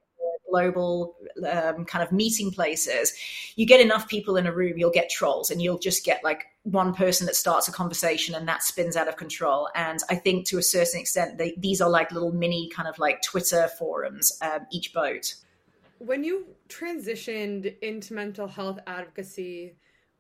[0.52, 1.16] global
[1.50, 3.14] um, kind of meeting places,
[3.56, 6.46] you get enough people in a room, you'll get trolls, and you'll just get like
[6.64, 9.70] one person that starts a conversation and that spins out of control.
[9.76, 13.00] And I think to a certain extent, they, these are like little mini kind of
[13.00, 15.36] like Twitter forums, um, each boat.
[16.00, 19.76] When you transitioned into mental health advocacy,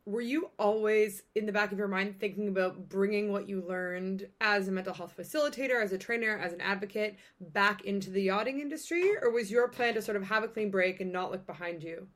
[0.05, 4.27] were you always in the back of your mind thinking about bringing what you learned
[4.39, 8.59] as a mental health facilitator, as a trainer, as an advocate back into the yachting
[8.59, 9.11] industry?
[9.21, 11.83] Or was your plan to sort of have a clean break and not look behind
[11.83, 12.07] you?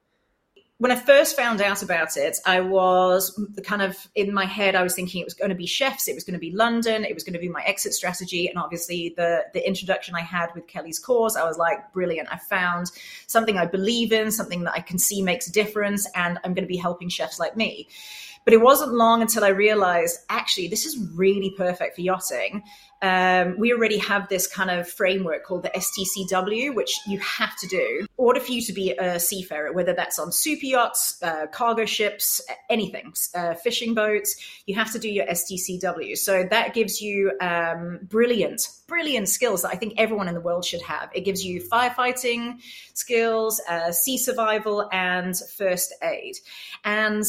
[0.78, 4.84] When I first found out about it, I was kind of in my head, I
[4.84, 7.14] was thinking it was going to be chefs, it was going to be London, it
[7.14, 8.50] was going to be my exit strategy.
[8.50, 12.28] And obviously, the, the introduction I had with Kelly's cause, I was like, brilliant.
[12.30, 12.92] I found
[13.26, 16.66] something I believe in, something that I can see makes a difference, and I'm going
[16.66, 17.88] to be helping chefs like me.
[18.46, 22.64] But it wasn't long until I realized actually this is really perfect for yachting.
[23.02, 27.68] Um, we already have this kind of framework called the STCW, which you have to
[27.68, 31.48] do in order for you to be a seafarer, whether that's on super yachts, uh,
[31.48, 34.36] cargo ships, anything, uh, fishing boats,
[34.66, 36.18] you have to do your STCW.
[36.18, 40.66] So that gives you um, brilliant, brilliant skills that I think everyone in the world
[40.66, 41.10] should have.
[41.14, 42.60] It gives you firefighting
[42.94, 46.36] skills, uh, sea survival, and first aid.
[46.84, 47.24] And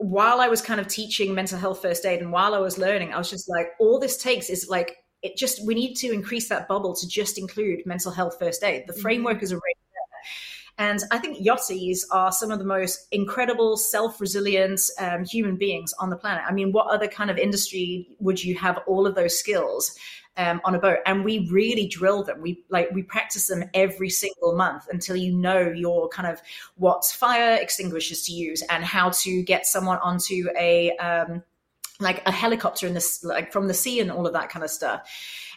[0.00, 3.12] while I was kind of teaching mental health first aid and while I was learning,
[3.12, 6.48] I was just like, all this takes is like, it just, we need to increase
[6.48, 8.84] that bubble to just include mental health first aid.
[8.86, 9.02] The mm-hmm.
[9.02, 10.86] framework is already there.
[10.86, 15.92] And I think yachties are some of the most incredible, self resilient um, human beings
[16.00, 16.44] on the planet.
[16.48, 19.94] I mean, what other kind of industry would you have all of those skills?
[20.36, 22.40] Um, on a boat and we really drill them.
[22.40, 26.40] We like we practice them every single month until you know your kind of
[26.76, 31.42] what fire extinguishers to use and how to get someone onto a um,
[31.98, 34.70] like a helicopter in this like from the sea and all of that kind of
[34.70, 35.08] stuff.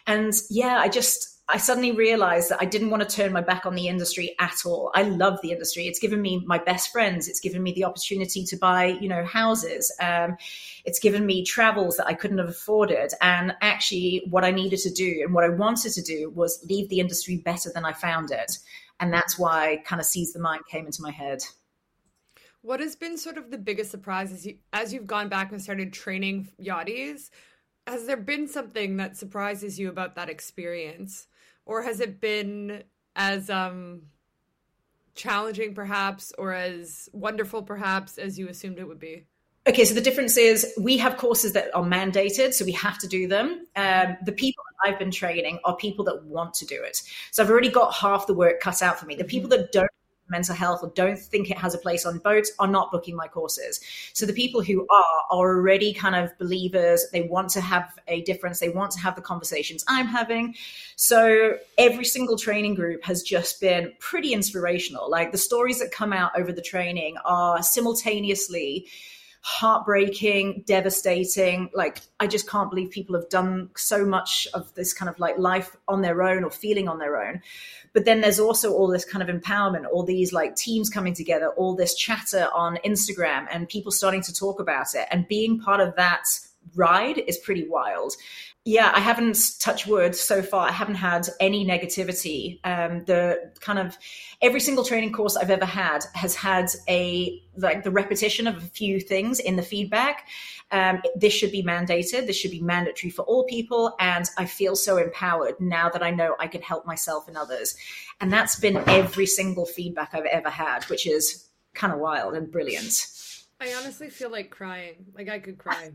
[0.06, 3.66] And yeah i just I suddenly realized that I didn't want to turn my back
[3.66, 4.90] on the industry at all.
[4.94, 5.86] I love the industry.
[5.86, 7.28] It's given me my best friends.
[7.28, 9.94] It's given me the opportunity to buy, you know, houses.
[10.00, 10.38] Um,
[10.86, 13.12] it's given me travels that I couldn't have afforded.
[13.20, 16.88] And actually, what I needed to do and what I wanted to do was leave
[16.88, 18.58] the industry better than I found it.
[18.98, 21.40] And that's why kind of Seas the Mind came into my head.
[22.62, 25.60] What has been sort of the biggest surprise as, you, as you've gone back and
[25.60, 27.28] started training yachties?
[27.86, 31.26] Has there been something that surprises you about that experience?
[31.66, 32.82] Or has it been
[33.16, 34.02] as um
[35.14, 39.24] challenging perhaps or as wonderful perhaps as you assumed it would be?
[39.66, 43.08] Okay so the difference is we have courses that are mandated so we have to
[43.08, 43.66] do them.
[43.76, 47.02] Um, the people that i've been training are people that want to do it.
[47.30, 49.14] So i've already got half the work cut out for me.
[49.14, 49.62] The people mm-hmm.
[49.62, 49.90] that don't
[50.38, 53.28] mental health or don't think it has a place on boats are not booking my
[53.28, 53.80] courses.
[54.12, 57.06] So the people who are are already kind of believers.
[57.12, 58.60] They want to have a difference.
[58.60, 60.54] They want to have the conversations I'm having.
[60.96, 65.10] So every single training group has just been pretty inspirational.
[65.10, 68.86] Like the stories that come out over the training are simultaneously
[69.46, 71.68] heartbreaking, devastating.
[71.74, 75.36] Like, I just can't believe people have done so much of this kind of like
[75.36, 77.42] life on their own or feeling on their own.
[77.92, 81.48] But then there's also all this kind of empowerment, all these like teams coming together,
[81.50, 85.06] all this chatter on Instagram and people starting to talk about it.
[85.10, 86.24] And being part of that
[86.74, 88.14] ride is pretty wild
[88.66, 90.66] yeah, I haven't touched wood so far.
[90.66, 92.60] I haven't had any negativity.
[92.64, 93.98] Um, the kind of
[94.40, 98.60] every single training course I've ever had has had a like the repetition of a
[98.62, 100.28] few things in the feedback.
[100.70, 102.26] Um, this should be mandated.
[102.26, 103.94] This should be mandatory for all people.
[104.00, 107.76] And I feel so empowered now that I know I can help myself and others.
[108.22, 112.50] And that's been every single feedback I've ever had, which is kind of wild and
[112.50, 113.08] brilliant.
[113.60, 115.04] I honestly feel like crying.
[115.14, 115.90] Like I could cry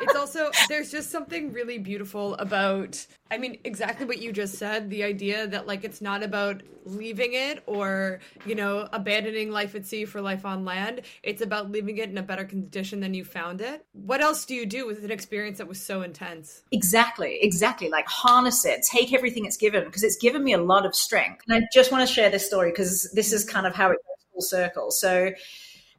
[0.00, 4.90] it's also there's just something really beautiful about I mean exactly what you just said
[4.90, 9.86] the idea that like it's not about leaving it or you know abandoning life at
[9.86, 11.02] sea for life on land.
[11.22, 13.84] It's about leaving it in a better condition than you found it.
[13.92, 16.62] What else do you do with an experience that was so intense?
[16.72, 17.88] Exactly exactly.
[17.88, 18.82] Like harness it.
[18.82, 21.44] Take everything it's given because it's given me a lot of strength.
[21.48, 23.98] And I just want to share this story because this is kind of how it
[24.06, 24.90] goes full circle.
[24.90, 25.32] So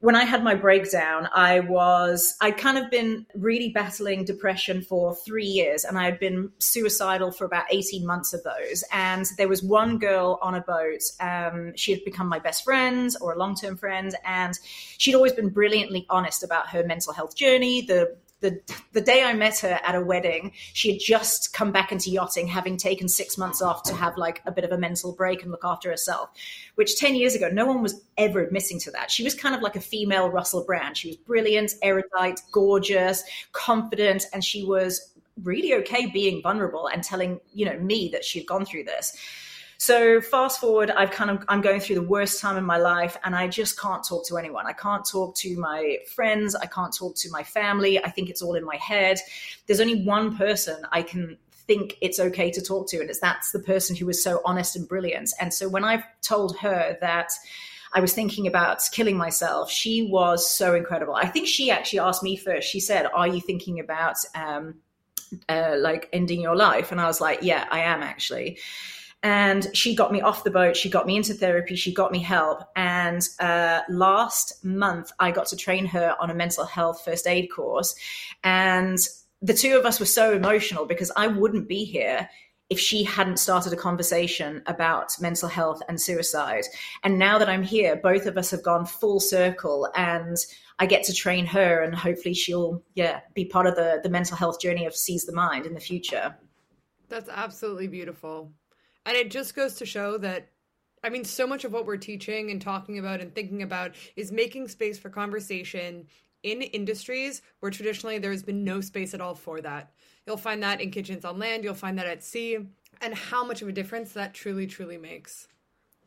[0.02, 5.16] when I had my breakdown, I was, I'd kind of been really battling depression for
[5.16, 8.84] three years and I had been suicidal for about 18 months of those.
[8.92, 11.02] And there was one girl on a boat.
[11.20, 14.16] Um, she had become my best friend or a long term friend.
[14.26, 14.58] And
[14.98, 18.60] she'd always been brilliantly honest about her mental health journey, the the
[18.92, 22.48] the day I met her at a wedding, she had just come back into yachting,
[22.48, 25.52] having taken six months off to have like a bit of a mental break and
[25.52, 26.30] look after herself.
[26.76, 29.10] Which ten years ago, no one was ever admitting to that.
[29.10, 30.98] She was kind of like a female Russell Brand.
[30.98, 35.14] She was brilliant, erudite, gorgeous, confident, and she was
[35.44, 39.16] really okay being vulnerable and telling you know me that she had gone through this.
[39.82, 43.18] So fast forward, I've kind of I'm going through the worst time in my life,
[43.24, 44.68] and I just can't talk to anyone.
[44.68, 46.54] I can't talk to my friends.
[46.54, 47.98] I can't talk to my family.
[47.98, 49.18] I think it's all in my head.
[49.66, 53.54] There's only one person I can think it's okay to talk to, and it's that's
[53.54, 55.32] the person who was so honest and brilliant.
[55.40, 57.32] And so when I've told her that.
[57.94, 59.70] I was thinking about killing myself.
[59.70, 61.14] She was so incredible.
[61.14, 62.70] I think she actually asked me first.
[62.70, 64.76] She said, "Are you thinking about um,
[65.50, 68.60] uh, like ending your life?" And I was like, "Yeah, I am actually."
[69.24, 72.20] And she got me off the boat she got me into therapy she got me
[72.20, 77.28] help and uh, last month i got to train her on a mental health first
[77.28, 77.94] aid course
[78.44, 78.98] and
[79.44, 82.28] the two of us were so emotional because i wouldn't be here
[82.72, 86.64] if she hadn't started a conversation about mental health and suicide.
[87.04, 90.38] And now that I'm here, both of us have gone full circle and
[90.80, 94.38] I get to train her and hopefully she'll yeah be part of the the mental
[94.38, 96.34] health journey of Seas the Mind in the future.
[97.10, 98.54] That's absolutely beautiful.
[99.06, 100.50] And it just goes to show that
[101.04, 104.32] I mean, so much of what we're teaching and talking about and thinking about is
[104.32, 106.06] making space for conversation
[106.44, 109.92] in industries where traditionally there's been no space at all for that.
[110.26, 112.60] You'll find that in kitchens on land, you'll find that at sea,
[113.02, 115.48] and how much of a difference that truly, truly makes.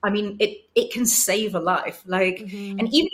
[0.02, 2.02] I mean, it it can save a life.
[2.06, 2.78] Like, mm-hmm.
[2.78, 3.10] and even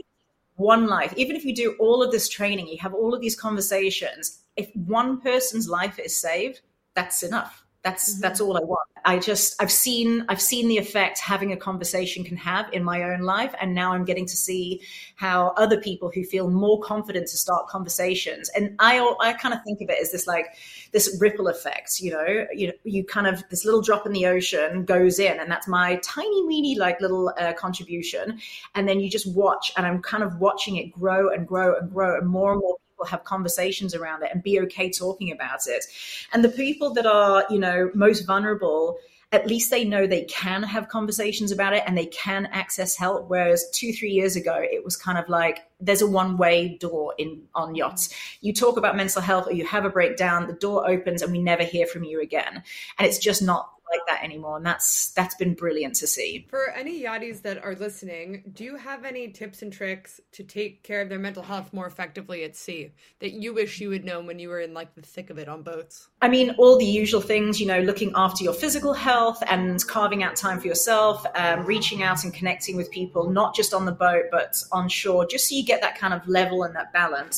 [0.57, 3.37] one life, even if you do all of this training, you have all of these
[3.37, 4.43] conversations.
[4.57, 6.61] If one person's life is saved,
[6.95, 7.60] that's enough.
[7.83, 8.21] That's mm-hmm.
[8.21, 8.89] that's all I want.
[9.05, 13.03] I just I've seen I've seen the effect having a conversation can have in my
[13.05, 14.83] own life, and now I'm getting to see
[15.17, 18.51] how other people who feel more confident to start conversations.
[18.51, 20.47] And I I kind of think of it as this like
[20.93, 22.01] this ripple effect.
[22.01, 25.41] You know, you know, you kind of this little drop in the ocean goes in,
[25.41, 28.41] and that's my tiny weeny like little uh, contribution.
[28.75, 31.91] And then you just watch, and I'm kind of watching it grow and grow and
[31.91, 32.77] grow, and more and more
[33.09, 35.85] have conversations around it and be okay talking about it.
[36.33, 38.99] And the people that are, you know, most vulnerable,
[39.33, 43.29] at least they know they can have conversations about it and they can access help.
[43.29, 47.15] Whereas two, three years ago, it was kind of like there's a one way door
[47.19, 48.15] in on yachts.
[48.41, 51.41] You talk about mental health or you have a breakdown, the door opens and we
[51.41, 52.63] never hear from you again.
[52.99, 56.71] And it's just not like that anymore and that's that's been brilliant to see for
[56.71, 61.01] any yachties that are listening do you have any tips and tricks to take care
[61.03, 64.39] of their mental health more effectively at sea that you wish you would known when
[64.39, 67.21] you were in like the thick of it on boats i mean all the usual
[67.21, 71.65] things you know looking after your physical health and carving out time for yourself um,
[71.65, 75.49] reaching out and connecting with people not just on the boat but on shore just
[75.49, 77.35] so you get that kind of level and that balance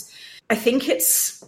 [0.51, 1.45] i think it's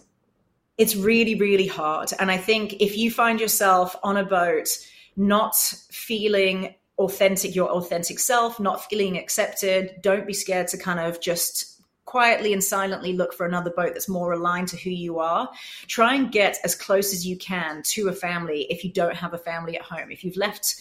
[0.77, 4.67] it's really really hard and i think if you find yourself on a boat
[5.15, 5.55] not
[5.91, 9.95] feeling authentic, your authentic self, not feeling accepted.
[10.01, 14.07] Don't be scared to kind of just quietly and silently look for another boat that's
[14.07, 15.49] more aligned to who you are.
[15.87, 19.33] Try and get as close as you can to a family if you don't have
[19.33, 20.11] a family at home.
[20.11, 20.75] If you've left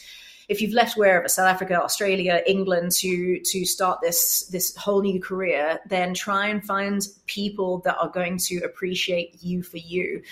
[0.48, 5.20] if you've left wherever South Africa, Australia, England to to start this this whole new
[5.20, 10.22] career, then try and find people that are going to appreciate you for you.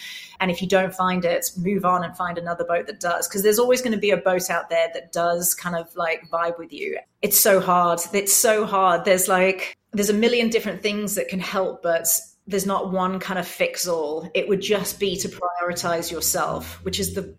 [0.41, 3.43] And if you don't find it, move on and find another boat that does, because
[3.43, 6.59] there's always going to be a boat out there that does kind of like vibe
[6.59, 6.99] with you.
[7.23, 8.01] It's so hard.
[8.13, 9.05] It's so hard.
[9.05, 12.09] There's like there's a million different things that can help, but
[12.47, 14.29] there's not one kind of fix all.
[14.35, 17.35] It would just be to prioritize yourself, which is the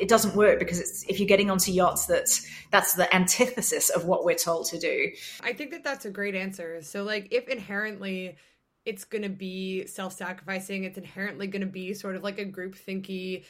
[0.00, 4.04] it doesn't work because it's if you're getting onto yachts that's that's the antithesis of
[4.04, 5.10] what we're told to do.
[5.42, 6.82] I think that that's a great answer.
[6.82, 8.36] So like if inherently
[8.84, 12.74] it's going to be self-sacrificing it's inherently going to be sort of like a group
[12.74, 13.44] thinky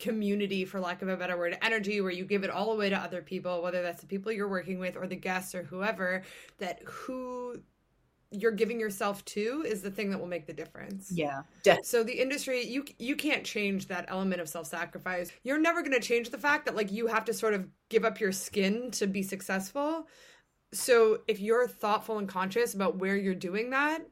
[0.00, 2.96] community for lack of a better word energy where you give it all away to
[2.96, 6.22] other people whether that's the people you're working with or the guests or whoever
[6.58, 7.54] that who
[8.32, 11.10] you're giving yourself to is the thing that will make the difference.
[11.12, 11.42] Yeah.
[11.82, 15.32] So the industry you you can't change that element of self-sacrifice.
[15.42, 18.04] You're never going to change the fact that like you have to sort of give
[18.04, 20.06] up your skin to be successful.
[20.72, 24.02] So if you're thoughtful and conscious about where you're doing that,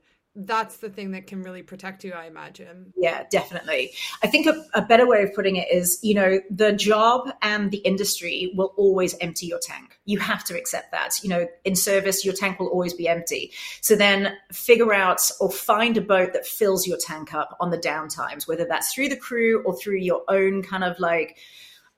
[0.41, 2.93] that's the thing that can really protect you, I imagine.
[2.97, 3.91] Yeah, definitely.
[4.23, 7.73] I think a, a, better way of putting it is, you know, the job and
[7.73, 9.99] the industry will always empty your tank.
[10.05, 11.23] You have to accept that.
[11.25, 13.53] You know, in service, your tank will always be empty.
[13.81, 17.79] So then figure out or find a boat that fills your tank up on the
[17.79, 21.39] downtimes, whether that's through the crew or through your own kind of like,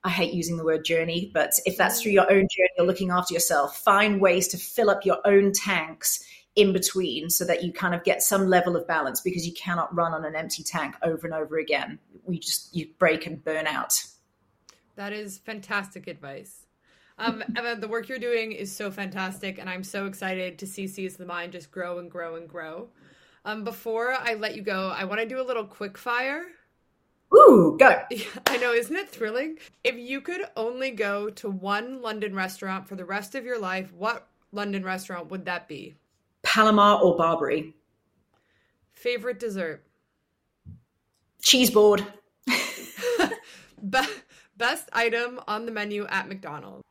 [0.03, 3.11] I hate using the word journey, but if that's through your own journey or looking
[3.11, 6.25] after yourself, find ways to fill up your own tanks
[6.57, 9.95] in between so that you kind of get some level of balance because you cannot
[9.95, 11.99] run on an empty tank over and over again.
[12.25, 14.03] We just you break and burn out.
[14.97, 16.67] That is fantastic advice.
[17.19, 20.87] Um, Emma, the work you're doing is so fantastic, and I'm so excited to see
[20.87, 22.89] Seas the Mind just grow and grow and grow.
[23.45, 26.45] Um, before I let you go, I want to do a little quick fire.
[27.35, 28.03] Ooh, go.
[28.47, 29.59] I know, isn't it thrilling?
[29.85, 33.93] If you could only go to one London restaurant for the rest of your life,
[33.93, 35.95] what London restaurant would that be?
[36.43, 37.75] Palomar or Barbary.
[38.93, 39.85] Favorite dessert?
[41.43, 42.05] Cheese board.
[42.47, 44.01] Be-
[44.57, 46.85] best item on the menu at McDonald's?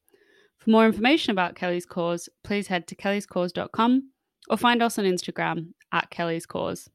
[0.59, 4.11] For more information about Kelly's Cause, please head to kellyscause.com
[4.50, 6.90] or find us on Instagram at Kelly's Cause.